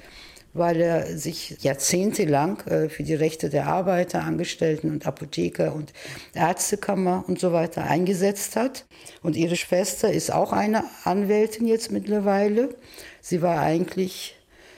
[0.54, 5.94] weil er sich jahrzehntelang äh, für die Rechte der Arbeiter, Angestellten und Apotheker und
[6.34, 8.86] Ärztekammer und so weiter eingesetzt hat.
[9.22, 12.76] Und ihre Schwester ist auch eine Anwältin jetzt mittlerweile.
[13.22, 14.36] Sie war eigentlich,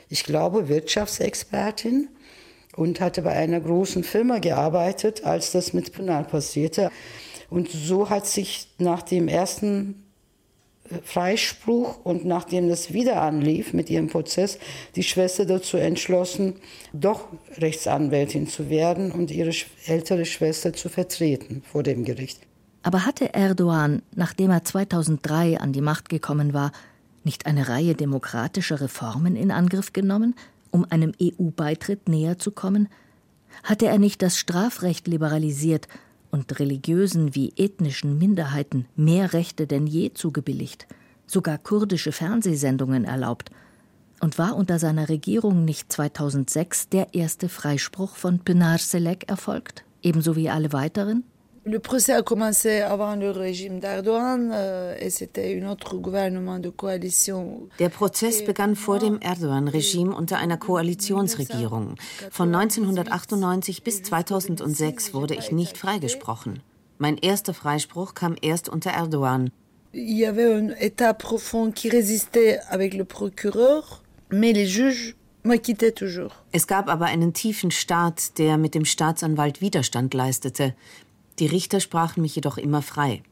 [0.09, 2.09] ich glaube, Wirtschaftsexpertin
[2.75, 6.91] und hatte bei einer großen Firma gearbeitet, als das mit Penal passierte.
[7.49, 10.03] Und so hat sich nach dem ersten
[11.03, 14.59] Freispruch und nachdem das wieder anlief mit ihrem Prozess,
[14.95, 16.55] die Schwester dazu entschlossen,
[16.93, 17.27] doch
[17.57, 19.51] Rechtsanwältin zu werden und ihre
[19.85, 22.39] ältere Schwester zu vertreten vor dem Gericht.
[22.83, 26.71] Aber hatte Erdogan, nachdem er 2003 an die Macht gekommen war,
[27.23, 30.35] nicht eine Reihe demokratischer Reformen in Angriff genommen,
[30.71, 32.89] um einem EU-Beitritt näher zu kommen?
[33.63, 35.87] Hatte er nicht das Strafrecht liberalisiert
[36.33, 40.87] und religiösen wie ethnischen Minderheiten mehr Rechte denn je zugebilligt,
[41.27, 43.51] sogar kurdische Fernsehsendungen erlaubt?
[44.19, 50.35] Und war unter seiner Regierung nicht 2006 der erste Freispruch von Pinar Selek erfolgt, ebenso
[50.35, 51.23] wie alle weiteren?
[51.65, 56.69] Le procès a commencé avant le régime d'Erdogan euh, et c'était un autre gouvernement de
[56.69, 57.69] coalition.
[57.79, 61.95] Der Prozess begann vor dem Erdogan-Regime unter einer Koalitionsregierung.
[62.31, 66.59] Von 1998 bis 2006 wurde ich nicht freigesprochen.
[66.97, 69.49] Mein erster Freispruch kam erst unter Erdogan.
[69.93, 75.15] Il y avait un état profond qui résistait avec le procureur, mais les juges
[76.53, 80.73] es gab aber einen tiefen Staat, der mit dem Staatsanwalt Widerstand leistete.
[81.39, 83.23] Die Richter sprachen mich jedoch immer frei.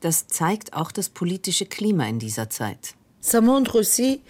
[0.00, 2.94] Das zeigt auch das politische Klima in dieser Zeit.
[3.20, 4.20] Ça montre aussi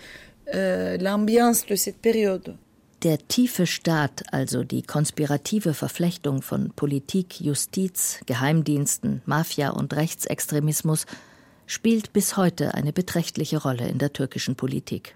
[0.55, 2.57] euh, l'ambiance de cette période.
[3.05, 11.07] Der tiefe Staat, also die konspirative Verflechtung von Politik, Justiz, Geheimdiensten, Mafia und Rechtsextremismus,
[11.67, 15.15] spielt bis heute eine beträchtliche Rolle in der türkischen Politik.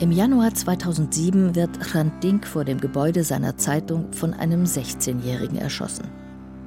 [0.00, 6.08] Im Januar 2007 wird Hrant Dink vor dem Gebäude seiner Zeitung von einem 16-Jährigen erschossen.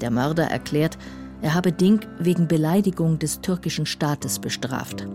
[0.02, 1.00] Der Mörder erklärt,
[1.42, 5.08] er habe Dink wegen Beleidigung des türkischen Staates bestraft.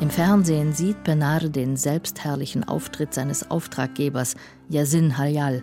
[0.00, 4.34] Im Fernsehen sieht Penard den selbstherrlichen Auftritt seines Auftraggebers
[4.68, 5.62] Yasin Hayal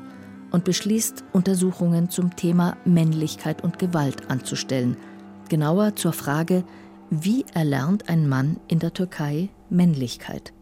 [0.52, 4.96] und beschließt, Untersuchungen zum Thema Männlichkeit und Gewalt anzustellen–
[5.50, 6.64] Genauer zur Frage,
[7.10, 10.54] wie erlernt ein Mann in der Türkei Männlichkeit?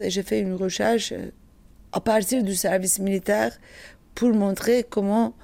[0.00, 1.12] J'ai fait une recherche
[1.92, 3.52] à partir du service militaire
[4.14, 5.34] pour montrer comment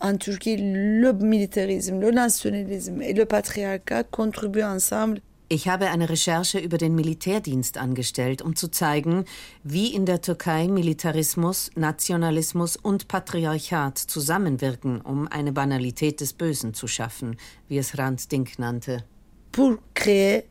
[0.00, 6.58] en Turquie le militarisme, le nationalisme et le patriarcat contribuent ensemble ich habe eine Recherche
[6.58, 9.24] über den Militärdienst angestellt, um zu zeigen,
[9.62, 16.88] wie in der Türkei Militarismus, Nationalismus und Patriarchat zusammenwirken, um eine Banalität des Bösen zu
[16.88, 17.36] schaffen,
[17.68, 19.04] wie es Rand Dink nannte.
[19.52, 20.42] Pour créer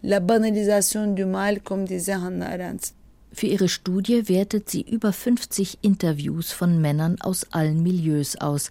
[0.00, 2.94] la banalisation du mal, comme disait Hannah Arendt.
[3.30, 8.70] Für ihre Studie wertet sie über 50 Interviews von Männern aus allen Milieus aus,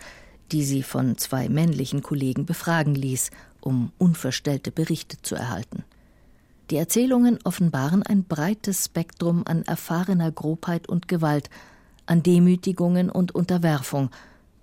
[0.51, 3.29] die sie von zwei männlichen Kollegen befragen ließ
[3.67, 5.83] um unverstellte Berichte zu erhalten.
[6.69, 11.49] Die Erzählungen offenbaren ein breites Spektrum an erfahrener Grobheit und Gewalt,
[12.05, 14.09] an Demütigungen und Unterwerfung,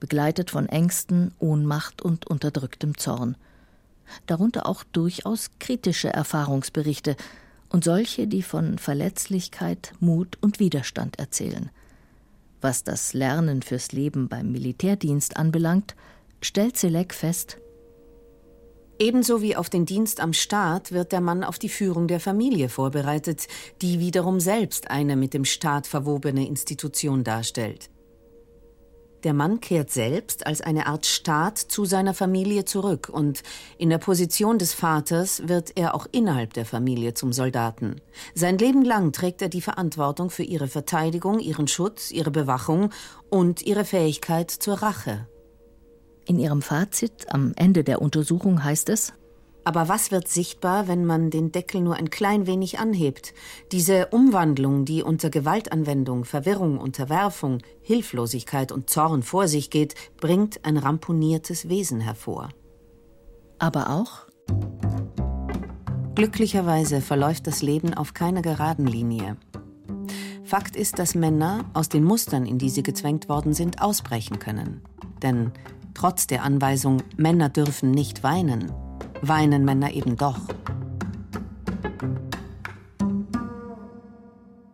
[0.00, 3.36] begleitet von Ängsten, Ohnmacht und unterdrücktem Zorn.
[4.26, 7.14] Darunter auch durchaus kritische Erfahrungsberichte
[7.68, 11.68] und solche, die von Verletzlichkeit, Mut und Widerstand erzählen.
[12.62, 15.94] Was das Lernen fürs Leben beim Militärdienst anbelangt,
[16.40, 17.58] stellt Selek fest,
[18.98, 22.68] Ebenso wie auf den Dienst am Staat wird der Mann auf die Führung der Familie
[22.68, 23.48] vorbereitet,
[23.83, 27.90] die wiederum selbst eine mit dem Staat verwobene Institution darstellt.
[29.24, 33.42] Der Mann kehrt selbst als eine Art Staat zu seiner Familie zurück und
[33.78, 38.02] in der Position des Vaters wird er auch innerhalb der Familie zum Soldaten.
[38.35, 42.90] Sein Leben lang trägt er die Verantwortung für ihre Verteidigung, ihren Schutz, ihre Bewachung
[43.30, 45.26] und ihre Fähigkeit zur Rache.
[46.26, 49.12] In ihrem Fazit am Ende der Untersuchung heißt es,
[49.66, 53.32] aber was wird sichtbar, wenn man den Deckel nur ein klein wenig anhebt?
[53.72, 60.76] Diese Umwandlung, die unter Gewaltanwendung, Verwirrung, Unterwerfung, Hilflosigkeit und Zorn vor sich geht, bringt ein
[60.76, 62.50] ramponiertes Wesen hervor.
[63.58, 64.26] Aber auch?
[66.14, 69.38] Glücklicherweise verläuft das Leben auf keiner geraden Linie.
[70.44, 74.82] Fakt ist, dass Männer aus den Mustern, in die sie gezwängt worden sind, ausbrechen können.
[75.22, 75.52] Denn
[75.94, 78.72] Trotz der Anweisung, Männer dürfen nicht weinen,
[79.22, 80.40] weinen Männer eben doch.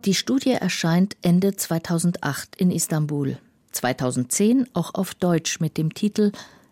[0.03, 3.37] Die Studie erscheint Ende 2008 in Istanbul,
[3.71, 6.31] 2010 auch auf Deutsch mit dem Titel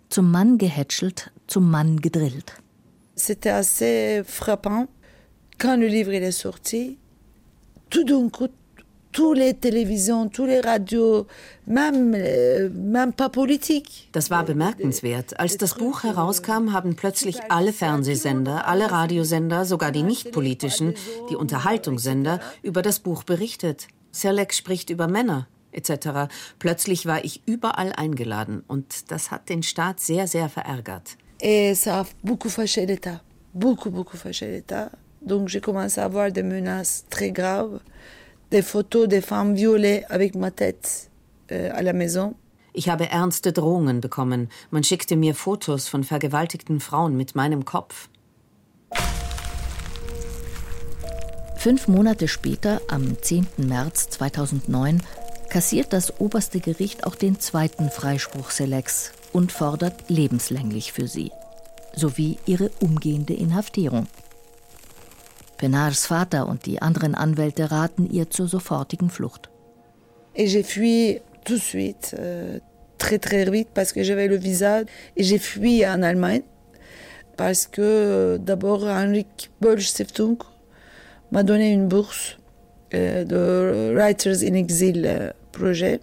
[0.10, 2.54] Zum Mann gehätschelt, zum Mann gedrillt.
[3.16, 4.88] C'était assez frappant.
[5.60, 6.98] Quand le livre est sorti,
[7.90, 8.48] tout d'un coup,
[9.12, 11.26] tous les télévisions, tous les radios,
[11.68, 14.10] même, euh, même pas politique.
[14.14, 15.40] Das war bemerkenswert.
[15.40, 20.94] Als das Buch herauskam, haben plötzlich alle Fernsehsender, alle Radiosender, sogar die nicht-politischen,
[21.30, 23.88] die Unterhaltungssender, über das Buch berichtet.
[24.12, 26.32] Selek spricht über Männer etc.
[26.58, 31.18] Plötzlich war ich überall eingeladen und das hat den Staat sehr, sehr verärgert.
[31.42, 33.22] Et ça a beaucoup fâché l'État.
[33.54, 34.90] Beaucoup, beaucoup fâché l'État.
[35.22, 37.80] Donc j'ai commencé à avoir des menaces très graves
[38.52, 41.10] des photos des femmes violées avec ma tête
[41.52, 42.36] euh, à la maison.
[42.74, 44.48] Ich habe ernste Drohungen bekommen.
[44.72, 48.10] Man schickte mir Fotos von vergewaltigten Frauen mit meinem Kopf.
[51.58, 53.48] Fünf Monate später, am 10.
[53.58, 55.02] März 2009,
[55.50, 61.32] kassiert das oberste Gericht auch den zweiten Freispruch Selex und fordert lebenslänglich für sie,
[61.94, 64.08] sowie ihre umgehende Inhaftierung.
[65.60, 69.50] Penars Vater und die anderen Anwälte raten ihr zur sofortigen Flucht.
[70.34, 72.60] Et fui tout de suite, euh,
[72.98, 74.38] très très vite, parce que j'avais le
[75.38, 76.44] fui en Allemagne,
[77.36, 80.38] parce que euh, d'abord Henrik Böll Stiftung
[81.32, 82.38] m'a donné bourse
[82.94, 83.26] euh,
[83.94, 86.00] Writers in Exil euh, projet.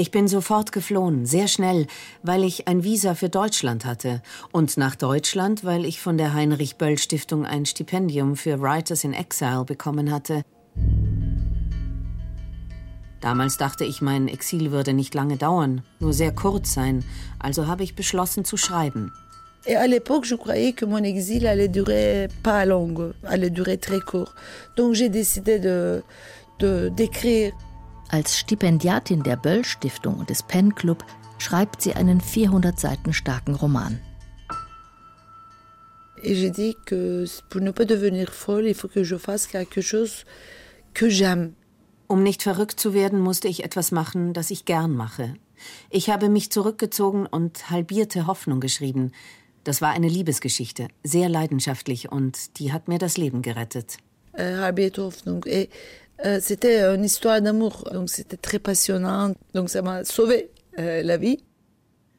[0.00, 1.86] Ich bin sofort geflohen, sehr schnell,
[2.22, 4.22] weil ich ein Visa für Deutschland hatte.
[4.50, 9.12] Und nach Deutschland, weil ich von der Heinrich Böll Stiftung ein Stipendium für Writers in
[9.12, 10.40] Exile bekommen hatte.
[13.20, 17.04] Damals dachte ich, mein Exil würde nicht lange dauern, nur sehr kurz sein,
[17.38, 19.12] also habe ich beschlossen zu schreiben.
[19.66, 24.00] Et à l'époque, je croyais que mon exil allait durer pas long, allait durer très
[24.00, 24.34] court.
[24.76, 26.02] Donc j'ai décidé de
[26.96, 27.52] d'écrire.
[28.10, 31.04] Als Stipendiatin der Böll Stiftung und des Penn Club
[31.38, 34.00] schreibt sie einen 400 Seiten starken Roman.
[41.52, 41.54] Ne.
[42.08, 45.34] Um nicht verrückt zu werden, musste ich etwas machen, das ich gern mache.
[45.88, 49.12] Ich habe mich zurückgezogen und halbierte Hoffnung geschrieben.
[49.62, 53.98] Das war eine Liebesgeschichte, sehr leidenschaftlich und die hat mir das Leben gerettet.
[54.32, 55.44] Äh, halbierte Hoffnung.
[55.46, 55.70] Et
[56.24, 61.16] Euh, c'était une histoire d'amour, donc c'était très passionnant, donc ça m'a sauvé euh, la
[61.16, 61.38] vie.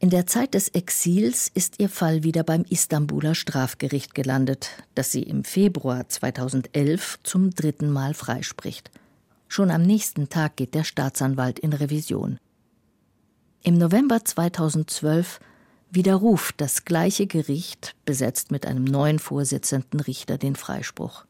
[0.04, 5.22] In der Zeit des Exils ist ihr Fall wieder beim Istanbuler Strafgericht gelandet, das sie
[5.22, 8.90] im Februar 2011 zum dritten Mal freispricht.
[9.48, 12.40] Schon am nächsten Tag geht der Staatsanwalt in Revision.
[13.62, 15.40] Im November 2012
[15.92, 21.26] widerruft das gleiche Gericht, besetzt mit einem neuen Vorsitzenden Richter, den Freispruch.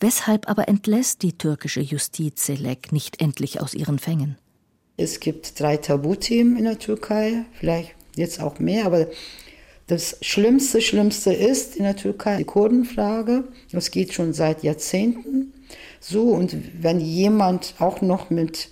[0.00, 4.36] Weshalb aber entlässt die türkische Justiz Selek nicht endlich aus ihren Fängen?
[4.96, 9.06] Es gibt drei Tabuthemen in der Türkei, vielleicht jetzt auch mehr, aber
[9.86, 13.44] das Schlimmste, Schlimmste ist in der Türkei die Kurdenfrage.
[13.72, 15.54] Das geht schon seit Jahrzehnten
[16.00, 16.24] so.
[16.24, 18.68] Und wenn jemand auch noch mit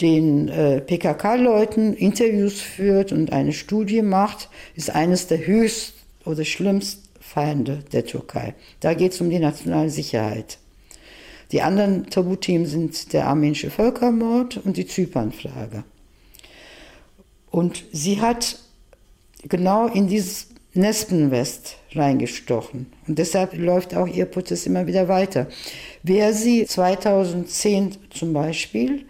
[0.00, 5.94] den äh, PKK-Leuten Interviews führt und eine Studie macht, ist eines der höchst
[6.24, 7.03] oder schlimmsten
[7.34, 8.54] Feinde der Türkei.
[8.78, 10.58] Da geht es um die nationale Sicherheit.
[11.50, 15.82] Die anderen Tabuthemen sind der armenische Völkermord und die Zypernfrage.
[17.50, 18.58] Und sie hat
[19.48, 22.86] genau in dieses Nespenwest reingestochen.
[23.06, 25.48] Und deshalb läuft auch ihr Prozess immer wieder weiter.
[26.04, 29.06] Wäre sie 2010 zum Beispiel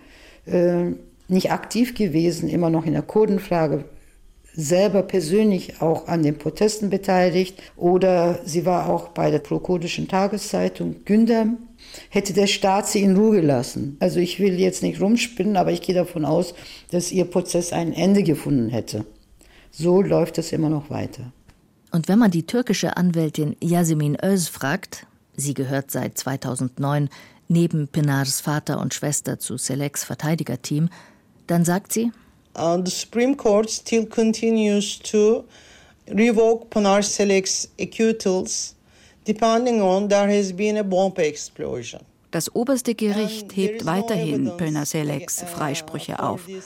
[0.46, 0.92] äh,
[1.28, 3.84] nicht aktiv gewesen, immer noch in der Kurdenfrage,
[4.54, 11.04] selber persönlich auch an den Protesten beteiligt oder sie war auch bei der prokurdischen Tageszeitung
[11.04, 11.58] Gündem.
[12.08, 13.96] Hätte der Staat sie in Ruhe gelassen.
[14.00, 16.54] Also ich will jetzt nicht rumspinnen, aber ich gehe davon aus,
[16.90, 19.04] dass ihr Prozess ein Ende gefunden hätte.
[19.70, 21.32] So läuft es immer noch weiter.
[21.90, 27.08] Und wenn man die türkische Anwältin Yasemin Öz fragt, sie gehört seit 2009
[27.48, 30.88] neben Pinars Vater und Schwester zu Seleks Verteidigerteam,
[31.46, 32.10] dann sagt sie,
[32.56, 35.44] uh, the Supreme Court still continues to
[36.08, 38.74] revoke Pinar Selec's acquittals
[39.24, 42.00] depending on there has been a bomb explosion.
[42.30, 46.60] Das oberste Gericht hebt weiterhin Pöner Seleks uh, Freisprüche auf, uh,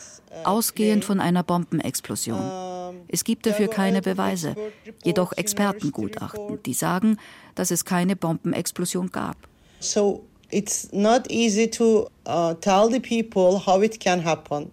[0.45, 2.95] ausgehend von einer Bombenexplosion.
[3.07, 4.57] Es gibt dafür keine Beweise,
[5.05, 7.19] jedoch Expertengutachten, die sagen,
[7.55, 9.37] dass es keine Bombenexplosion gab.
[9.81, 14.71] So it's not easy to uh, tell the people how it can happen.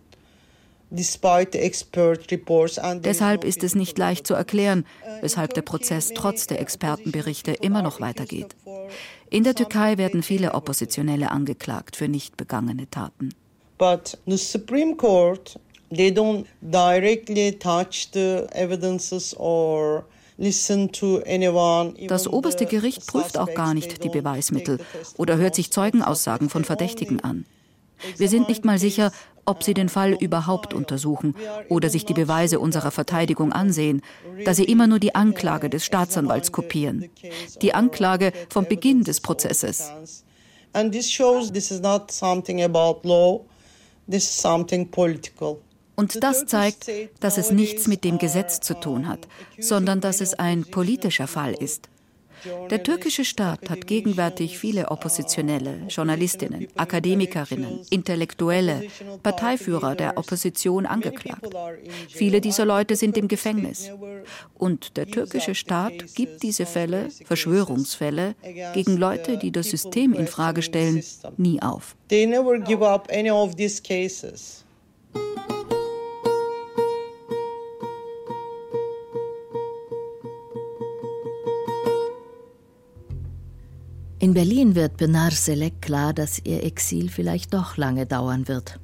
[3.03, 4.85] Deshalb ist es nicht leicht zu erklären,
[5.21, 8.55] weshalb der Prozess trotz der Expertenberichte immer noch weitergeht.
[9.29, 13.33] In der Türkei werden viele Oppositionelle angeklagt für nicht begangene Taten.
[13.77, 15.59] But the Supreme Court,
[15.93, 20.05] they don't directly touch the evidences or
[22.07, 24.79] das oberste Gericht prüft auch gar nicht die Beweismittel
[25.17, 27.45] oder hört sich Zeugenaussagen von Verdächtigen an.
[28.17, 29.11] Wir sind nicht mal sicher,
[29.45, 31.35] ob sie den Fall überhaupt untersuchen
[31.69, 34.01] oder sich die Beweise unserer Verteidigung ansehen,
[34.43, 37.09] da sie immer nur die Anklage des Staatsanwalts kopieren.
[37.61, 39.91] Die Anklage vom Beginn des Prozesses.
[45.97, 46.91] Und das zeigt,
[47.21, 49.27] dass es nichts mit dem Gesetz zu tun hat,
[49.57, 51.89] sondern dass es ein politischer Fall ist.
[52.69, 58.83] Der türkische Staat hat gegenwärtig viele Oppositionelle, Journalistinnen, Akademikerinnen, Intellektuelle,
[59.23, 61.47] Parteiführer der Opposition angeklagt.
[62.09, 63.89] Viele dieser Leute sind im Gefängnis.
[64.55, 68.35] Und der türkische Staat gibt diese Fälle, Verschwörungsfälle,
[68.73, 71.03] gegen Leute, die das System in Frage stellen,
[71.37, 71.95] nie auf.
[72.09, 74.65] They never give up any of these cases.
[84.25, 88.79] In Berlin wird Benar Selek klar, dass ihr Exil vielleicht doch lange dauern wird.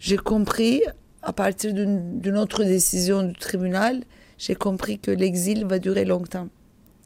[0.00, 0.82] J'ai compris,
[1.20, 4.02] à partir d'une autre décision du tribunal,
[4.36, 6.48] j'ai compris que l'exil va durer longtemps.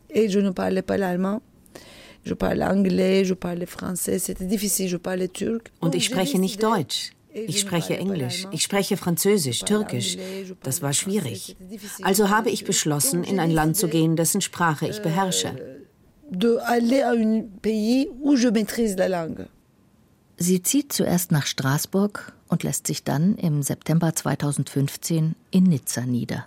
[0.09, 1.43] Et je ne parlais pas l'allemand.
[2.25, 5.71] Je parlais anglais, je parlais français, c'était difficile, je parlais turc.
[5.83, 7.13] Und ich spreche nicht Deutsch.
[7.47, 10.17] Ich spreche Englisch, ich spreche Französisch, Türkisch.
[10.63, 11.57] Das war schwierig.
[12.03, 15.55] Also habe ich beschlossen, in ein Land zu gehen, dessen Sprache ich beherrsche.
[20.39, 26.47] Sie zieht zuerst nach Straßburg und lässt sich dann im September 2015 in Nizza nieder.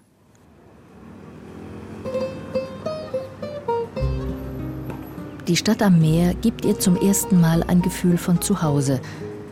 [5.47, 9.01] Die Stadt am Meer gibt ihr zum ersten Mal ein Gefühl von Zuhause.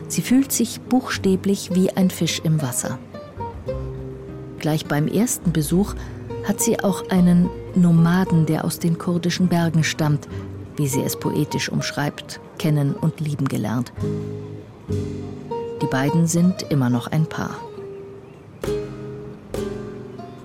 [0.08, 2.98] Sie fühlt sich buchstäblich wie ein Fisch im Wasser.
[4.58, 5.94] Gleich beim ersten Besuch
[6.44, 10.26] hat sie auch einen Nomaden, der aus den kurdischen Bergen stammt,
[10.76, 13.92] wie sie es poetisch umschreibt, kennen und lieben gelernt.
[15.82, 17.56] Die beiden sind immer noch ein Paar.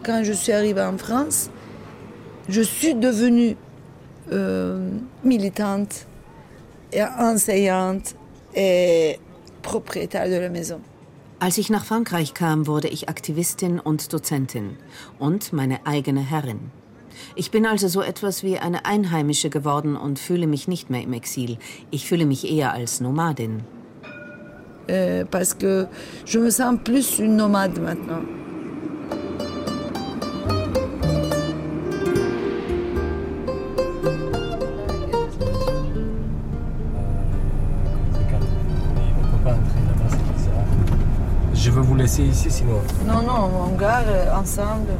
[0.03, 1.49] Quand je suis arrivée en France,
[2.49, 3.55] je suis devenue
[4.31, 6.05] euh, militante
[7.17, 8.15] enseignante
[8.53, 9.17] et
[9.63, 10.81] propriétaire de la maison.
[11.39, 14.77] Als ich nach Frankreich kam, wurde ich Aktivistin und Dozentin
[15.19, 16.71] und meine eigene Herrin.
[17.35, 21.13] Ich bin also so etwas wie eine Einheimische geworden und fühle mich nicht mehr im
[21.13, 21.57] Exil.
[21.91, 23.63] Ich fühle mich eher als Nomadin.
[24.89, 25.87] Euh, parce que
[26.25, 28.23] je me sens plus une nomade maintenant.
[42.17, 42.81] Laisser ici sinon.
[43.05, 44.97] Non, non, on gare ensemble.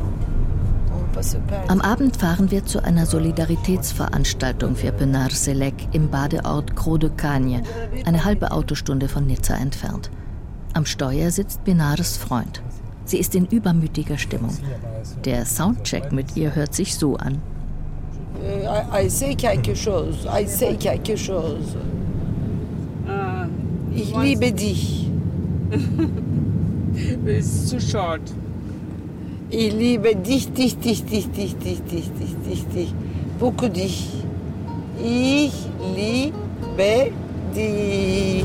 [1.67, 7.61] Am Abend fahren wir zu einer Solidaritätsveranstaltung für Benar Selek im Badeort Gros de Cagne,
[8.05, 10.09] eine halbe Autostunde von Nizza entfernt.
[10.73, 12.63] Am Steuer sitzt Benars Freund.
[13.05, 14.57] Sie ist in übermütiger Stimmung.
[15.23, 17.43] Der Soundcheck mit ihr hört sich so an.
[18.41, 21.77] I, I say quelque chose, I say quelque chose.
[23.05, 23.47] Uh,
[23.93, 25.11] ich liebe dich.
[27.25, 28.21] It's too short.
[29.49, 32.93] Ich liebe dich, dich, dich, dich, dich, dich, dich, dich, dich, dich.
[33.39, 34.09] Beaucoup dich.
[35.01, 35.53] Ich
[35.95, 37.11] liebe
[37.55, 38.43] dich.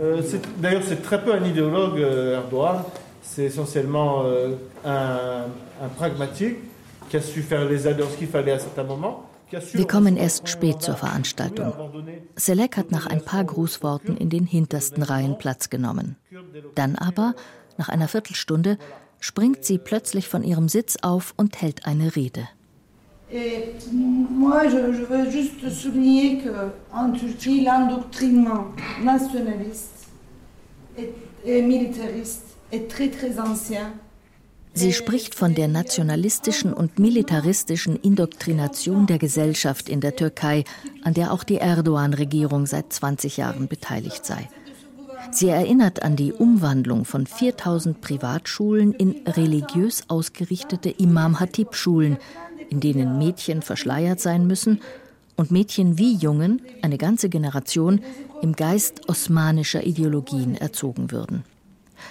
[0.00, 0.22] Euh,
[0.60, 2.82] D'ailleurs, c'est très peu un idéologue, euh, Erdogan.
[3.22, 5.46] C'est essentiellement euh, un,
[5.84, 6.56] un pragmatique
[9.72, 11.72] Wir kommen erst spät zur Veranstaltung.
[12.36, 16.16] Selek hat nach ein paar Grußworten in den hintersten Reihen Platz genommen.
[16.74, 17.34] Dann aber,
[17.78, 18.78] nach einer Viertelstunde,
[19.20, 22.48] springt sie plötzlich von ihrem Sitz auf und hält eine Rede.
[30.96, 32.42] Et, et militariste
[32.72, 33.92] est très très ancien
[34.78, 40.62] Sie spricht von der nationalistischen und militaristischen Indoktrination der Gesellschaft in der Türkei,
[41.02, 44.48] an der auch die Erdogan-Regierung seit 20 Jahren beteiligt sei.
[45.32, 52.16] Sie erinnert an die Umwandlung von 4000 Privatschulen in religiös ausgerichtete Imam-Hatib-Schulen,
[52.70, 54.80] in denen Mädchen verschleiert sein müssen
[55.34, 58.00] und Mädchen wie Jungen, eine ganze Generation,
[58.42, 61.42] im Geist osmanischer Ideologien erzogen würden.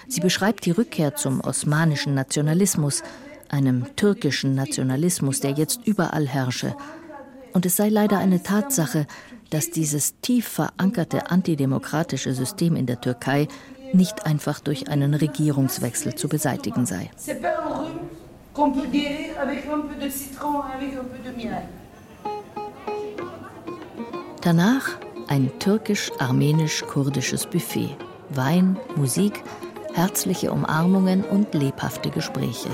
[0.07, 3.03] Sie beschreibt die Rückkehr zum osmanischen Nationalismus,
[3.49, 6.75] einem türkischen Nationalismus, der jetzt überall herrsche.
[7.53, 9.07] Und es sei leider eine Tatsache,
[9.49, 13.47] dass dieses tief verankerte antidemokratische System in der Türkei
[13.93, 17.09] nicht einfach durch einen Regierungswechsel zu beseitigen sei.
[24.41, 24.89] Danach
[25.27, 27.95] ein türkisch-armenisch-kurdisches Buffet.
[28.29, 29.43] Wein, Musik,
[29.97, 32.69] herzliche Umarmungen und lebhafte Gespräche.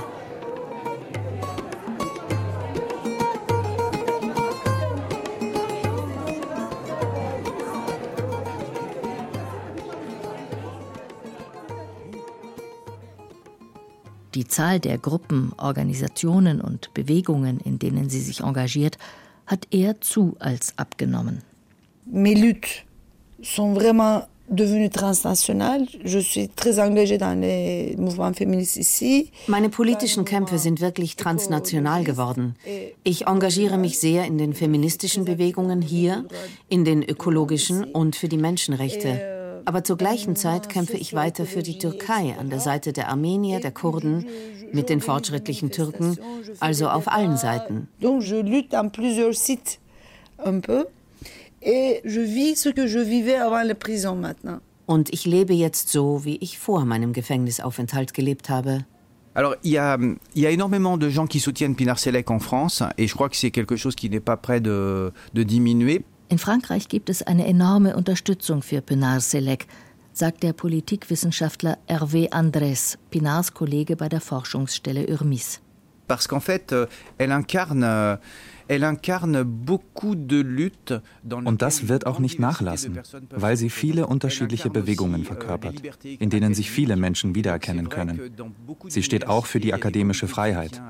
[14.36, 18.98] Die Zahl der Gruppen, Organisationen und Bewegungen, in denen sie sich engagiert,
[19.46, 21.42] hat eher zu als abgenommen.
[22.06, 22.84] Mes luttes
[23.42, 25.88] sont vraiment devenue transnationale.
[26.04, 29.32] Je suis très engagée dans les mouvements féministes ici.
[29.48, 32.56] Meine politischen Kämpfe sind wirklich transnational geworden.
[33.04, 36.26] Ich engagiere mich sehr in den feministischen Bewegungen hier,
[36.70, 39.62] in den ökologischen und für die Menschenrechte.
[39.66, 43.62] Aber zur gleichen Zeit kämpfe ich weiter für die Türkei an der Seite der Armenier,
[43.62, 44.26] der Kurden,
[44.74, 46.18] mit den fortschrittlichen Türken,
[46.60, 47.88] also auf allen Seiten.
[48.02, 49.80] Donc je lutte en plusieurs sites
[50.44, 50.86] un peu
[54.86, 58.86] Und ich lebe jetzt so, wie ich vor meinem Gefängnisaufenthalt gelebt habe.
[59.36, 59.98] Alors, il y, a,
[60.36, 63.30] il y a énormément de gens qui soutiennent Pinar Selek en France et je crois
[63.30, 66.06] que c'est quelque chose qui n'est pas près de, de diminuer.
[66.30, 69.68] In Frankreich gibt es eine enorme Unterstützung für Pinar Selek,
[70.14, 75.60] sagt der Politikwissenschaftler Hervé Andrés, Pinars Kollege bei der Forschungsstelle Urmis.
[76.08, 76.86] Parce qu'en fait, euh,
[77.18, 78.18] elle incarne euh,
[81.46, 83.00] und das wird auch nicht nachlassen,
[83.30, 88.32] weil sie viele unterschiedliche Bewegungen verkörpert, in denen sich viele Menschen wiedererkennen können.
[88.88, 90.82] Sie steht auch für die akademische Freiheit.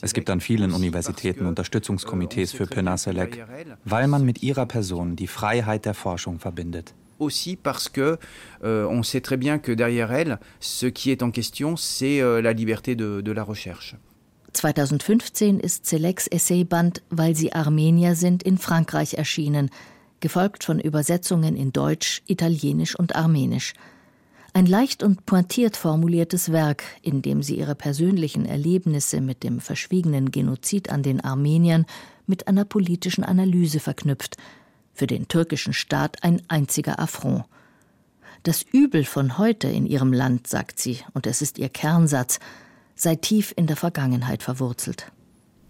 [0.00, 3.44] Es gibt an vielen Universitäten Unterstützungskomitees für Pinar Selek,
[3.84, 8.18] weil man mit ihrer Person die Freiheit der Forschung verbindet aussi parce que
[8.64, 12.42] euh, on sait très bien que derrière elle, ce qui est en question, c'est euh,
[12.42, 13.96] la liberté de, de la recherche.
[14.52, 19.70] 2015 ist Seleks Essayband Weil sie Armenier sind in Frankreich erschienen,
[20.20, 23.74] gefolgt von Übersetzungen in Deutsch, Italienisch und Armenisch.
[24.54, 30.30] Ein leicht und pointiert formuliertes Werk, in dem sie ihre persönlichen Erlebnisse mit dem verschwiegenen
[30.30, 31.86] Genozid an den Armeniern
[32.26, 34.36] mit einer politischen Analyse verknüpft,
[34.92, 37.44] für den türkischen Staat ein einziger Affront.
[38.42, 42.38] Das Übel von heute in ihrem Land, sagt sie, und es ist ihr Kernsatz,
[43.02, 45.06] sei tief in der Vergangenheit verwurzelt.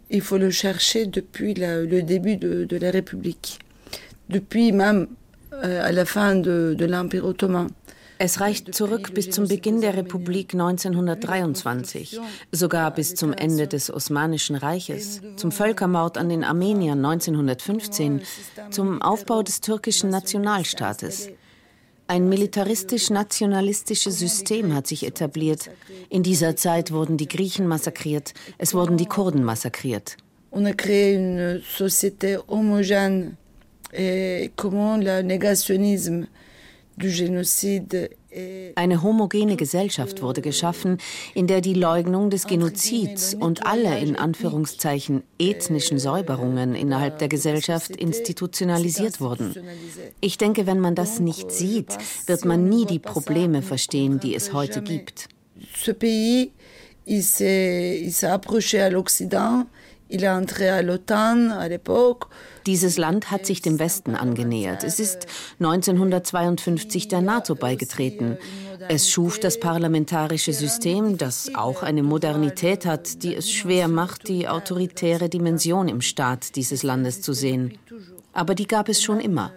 [0.09, 3.59] Il faut le chercher depuis la, le début de, de la République,
[4.29, 5.07] depuis même
[5.53, 7.69] euh, à la fin de, de l'Empire ottoman.
[8.19, 12.21] Es reicht zurück bis zum Beginn der Republik 1923,
[12.53, 18.21] sogar bis zum Ende des Osmanischen Reiches, zum Völkermord an den Armeniern 1915,
[18.71, 21.31] zum Aufbau des türkischen Nationalstaates.
[22.13, 25.71] Ein militaristisch-nationalistisches System hat sich etabliert.
[26.11, 30.19] In dieser Zeit wurden die Griechen massakriert, es wurden die Kurden massakriert.
[30.51, 33.39] On a créé une société homogène
[33.95, 36.43] et comment le négationnisme génocide
[38.75, 40.99] eine homogene Gesellschaft wurde geschaffen,
[41.35, 47.97] in der die Leugnung des Genozids und alle in Anführungszeichen ethnischen Säuberungen innerhalb der Gesellschaft
[47.97, 49.55] institutionalisiert wurden.
[50.21, 54.53] Ich denke, wenn man das nicht sieht, wird man nie die Probleme verstehen, die es
[54.53, 55.29] heute gibt.
[55.75, 56.51] Ce pays,
[57.07, 59.67] il s'est approché à l'Occident,
[60.09, 62.29] il est entré à l'OTAN à l'époque.
[62.67, 64.85] Dieses Land hat sich dem Westen angenähert.
[64.85, 65.27] Es ist
[65.59, 68.39] 1952 der NATO beigetreten.
[68.89, 74.49] Es schuf das parlamentarische System, das auch eine Modernität hat, die es schwer macht, die
[74.49, 77.79] autoritäre Dimension im Staat dieses Landes zu sehen.
[78.33, 79.53] Aber die gab es schon immer.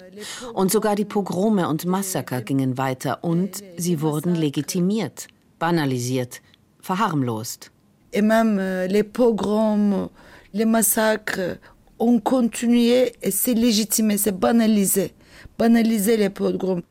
[0.54, 5.28] Und sogar die Pogrome und Massaker gingen weiter und sie wurden legitimiert,
[5.60, 6.42] banalisiert,
[6.82, 7.72] verharmlost.
[8.12, 10.10] Et même les pogroms,
[10.54, 11.58] les massacres
[12.00, 15.14] on continuait et c'est légitimé, c'est banalisé.
[15.58, 16.82] Banaliser les pogroms.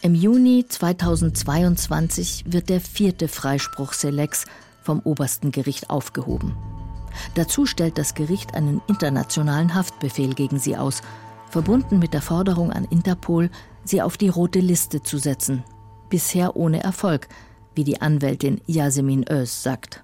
[0.00, 4.46] Im Juni 2022 wird der vierte Freispruch Selex
[4.82, 6.56] vom obersten Gericht aufgehoben.
[7.34, 11.02] Dazu stellt das Gericht einen internationalen Haftbefehl gegen sie aus,
[11.50, 13.50] verbunden mit der Forderung an Interpol,
[13.88, 15.64] sie auf die rote Liste zu setzen.
[16.10, 17.28] Bisher ohne Erfolg,
[17.74, 20.02] wie die Anwältin Yasemin Öz sagt.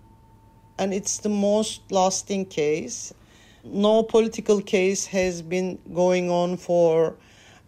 [0.76, 3.14] And it's the most lasting case.
[3.64, 7.14] No political case has been going on for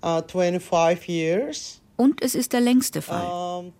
[0.02, 1.80] uh, 25 years.
[1.96, 3.72] Und es ist der längste Fall.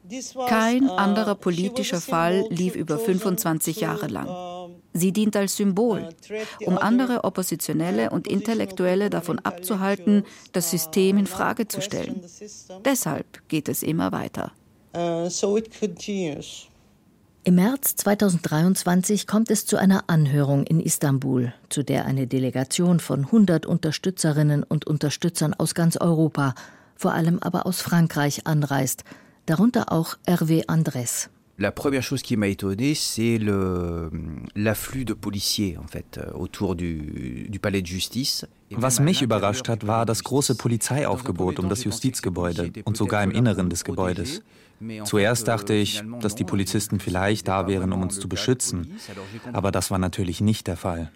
[0.48, 4.72] Kein anderer politischer Fall lief über 25 Jahre lang.
[4.92, 6.08] Sie dient als Symbol,
[6.64, 12.22] um andere Oppositionelle und Intellektuelle davon abzuhalten, das System in Frage zu stellen.
[12.84, 14.52] Deshalb geht es immer weiter.
[17.44, 23.26] Im März 2023 kommt es zu einer Anhörung in Istanbul, zu der eine Delegation von
[23.26, 26.54] 100 Unterstützerinnen und Unterstützern aus ganz Europa
[26.97, 29.05] vor allem aber aus Frankreich anreist,
[29.47, 31.28] darunter auch Hervé Andrés.
[31.59, 33.38] La première chose qui m'a étonné, c'est
[34.55, 38.47] l'afflux de policiers en fait euh, autour du, du Palais de Justice.
[38.70, 43.70] Was mich überrascht hat, war das große Polizeiaufgebot um das Justizgebäude und sogar im Inneren
[43.70, 44.42] des Gebäudes.
[45.04, 48.96] Zuerst dachte ich, dass die Polizisten vielleicht da wären, um uns zu beschützen,
[49.52, 51.10] aber das war natürlich nicht der Fall.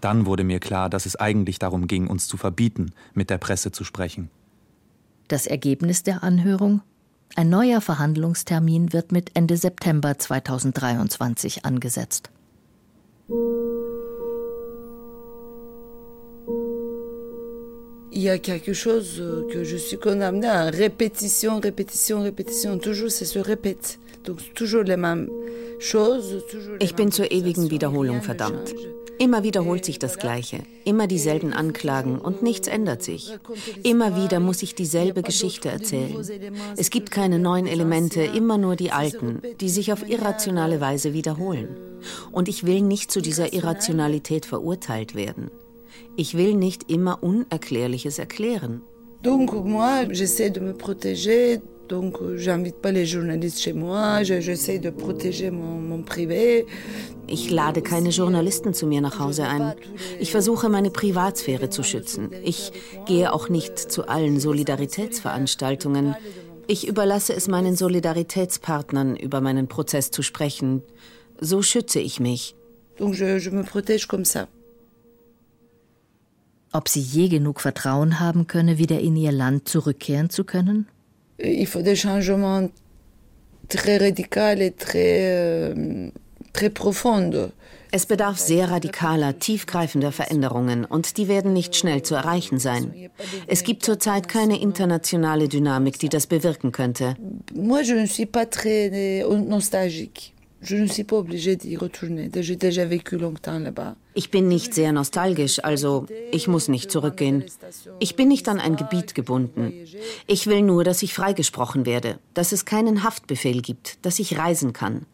[0.00, 3.72] Dann wurde mir klar, dass es eigentlich darum ging, uns zu verbieten, mit der Presse
[3.72, 4.30] zu sprechen.
[5.26, 6.80] Das Ergebnis der Anhörung?
[7.34, 12.30] Ein neuer Verhandlungstermin wird mit Ende September 2023 angesetzt.
[18.12, 22.78] Il y a quelque chose que je suis condamnée à répétition, répétition, répétition.
[22.78, 23.98] Toujours, ça se répète.
[24.24, 25.28] Donc, toujours les mêmes
[25.78, 26.42] choses.
[26.80, 28.74] Ich bin zur ewigen Wiederholung verdammt.
[29.20, 33.34] Immer wiederholt sich das Gleiche, immer dieselben Anklagen und nichts ändert sich.
[33.82, 36.14] Immer wieder muss ich dieselbe Geschichte erzählen.
[36.76, 41.76] Es gibt keine neuen Elemente, immer nur die alten, die sich auf irrationale Weise wiederholen.
[42.30, 45.50] Und ich will nicht zu dieser Irrationalität verurteilt werden.
[46.16, 48.82] Ich will nicht immer Unerklärliches erklären.
[49.22, 54.22] Donc moi, j'essaie de me protéger Donc, j'invite pas les journalistes chez moi.
[54.22, 56.66] J'essaie de protéger mon, mon privé.
[57.26, 59.74] Ich lade keine Journalisten zu mir nach Hause ein.
[60.20, 62.30] Ich versuche, meine Privatsphäre zu schützen.
[62.44, 62.72] Ich
[63.06, 66.14] gehe auch nicht zu allen Solidaritätsveranstaltungen.
[66.66, 70.82] Ich überlasse es meinen Solidaritätspartnern, über meinen Prozess zu sprechen.
[71.40, 72.54] So schütze ich mich.
[72.98, 74.48] Donc je, je me protège comme ça.
[76.72, 80.86] Ob sie je genug Vertrauen haben könne, wieder in ihr Land zurückkehren zu können?
[81.38, 82.68] il faut des changements
[83.68, 86.10] très radicaux et très, euh,
[86.52, 87.30] très profonds.
[87.90, 93.10] Es bedarf sehr radikaler, tiefgreifender Veränderungen und die werden nicht schnell zu erreichen sein.
[93.46, 97.16] Es gibt zurzeit keine internationale Dynamik, die das bewirken könnte.
[97.54, 100.34] Moi, je ne suis pas très nostalgique.
[100.60, 102.30] Ne.
[104.14, 107.44] Ich bin nicht sehr nostalgisch, also ich muss nicht zurückgehen.
[108.00, 109.72] Ich bin nicht an ein Gebiet gebunden.
[110.26, 114.72] Ich will nur, dass ich freigesprochen werde, dass es keinen Haftbefehl gibt, dass ich reisen
[114.72, 115.06] kann.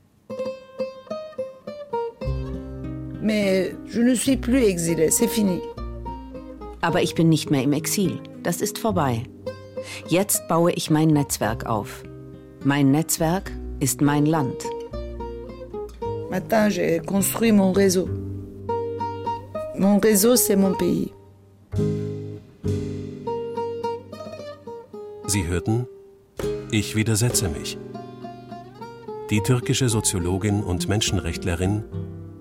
[3.21, 3.77] Ne.
[6.81, 8.21] Aber ich bin nicht mehr im Exil.
[8.43, 9.25] Das ist vorbei.
[10.09, 12.03] Jetzt baue ich mein Netzwerk auf.
[12.65, 14.57] Mein Netzwerk ist mein Land.
[16.35, 18.09] Maintenant, j'ai construit mon réseau.
[19.79, 21.13] Mon réseau, c'est mon pays.
[25.29, 25.87] Sie hörten
[26.73, 27.79] Ich widersetze mich.
[29.31, 31.85] Die türkische Soziologin und Menschenrechtlerin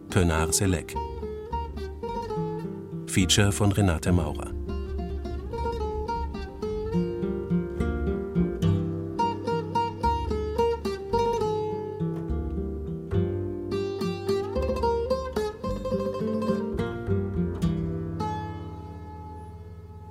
[0.09, 0.95] Pönar Selek.
[3.05, 4.52] Feature von Renate Maurer.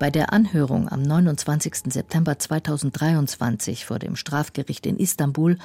[0.02, 1.92] Bei der Anhörung am 29.
[1.92, 5.58] September 2023 vor dem Strafgericht in Istanbul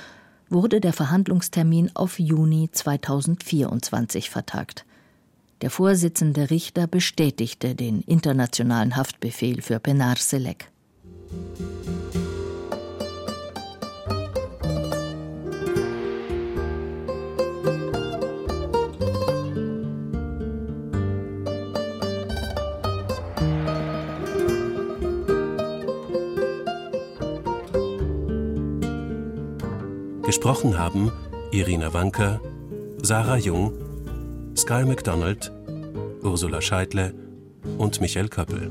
[0.48, 4.86] wurde der Verhandlungstermin auf Juni 2024 vertagt.
[5.64, 10.70] Der Vorsitzende Richter bestätigte den internationalen Haftbefehl für Penar Selek.
[30.38, 31.12] Gesprochen haben
[31.50, 32.40] Irina Wanker,
[33.02, 33.74] Sarah Jung,
[34.56, 35.52] Sky MacDonald,
[36.22, 37.16] Ursula Scheidle
[37.80, 38.70] und Michael Köppel.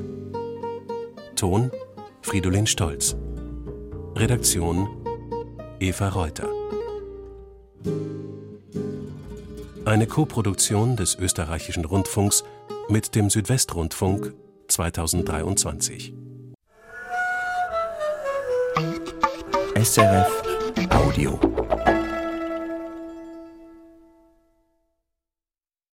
[1.35, 1.73] Ton
[2.23, 3.17] Fridolin Stolz.
[4.15, 4.87] Redaktion
[5.81, 6.49] Eva Reuter.
[9.85, 12.45] Eine Koproduktion des österreichischen Rundfunks
[12.89, 14.35] mit dem Südwestrundfunk
[14.69, 16.15] 2023.
[19.83, 20.46] SRF
[20.91, 21.96] Audio.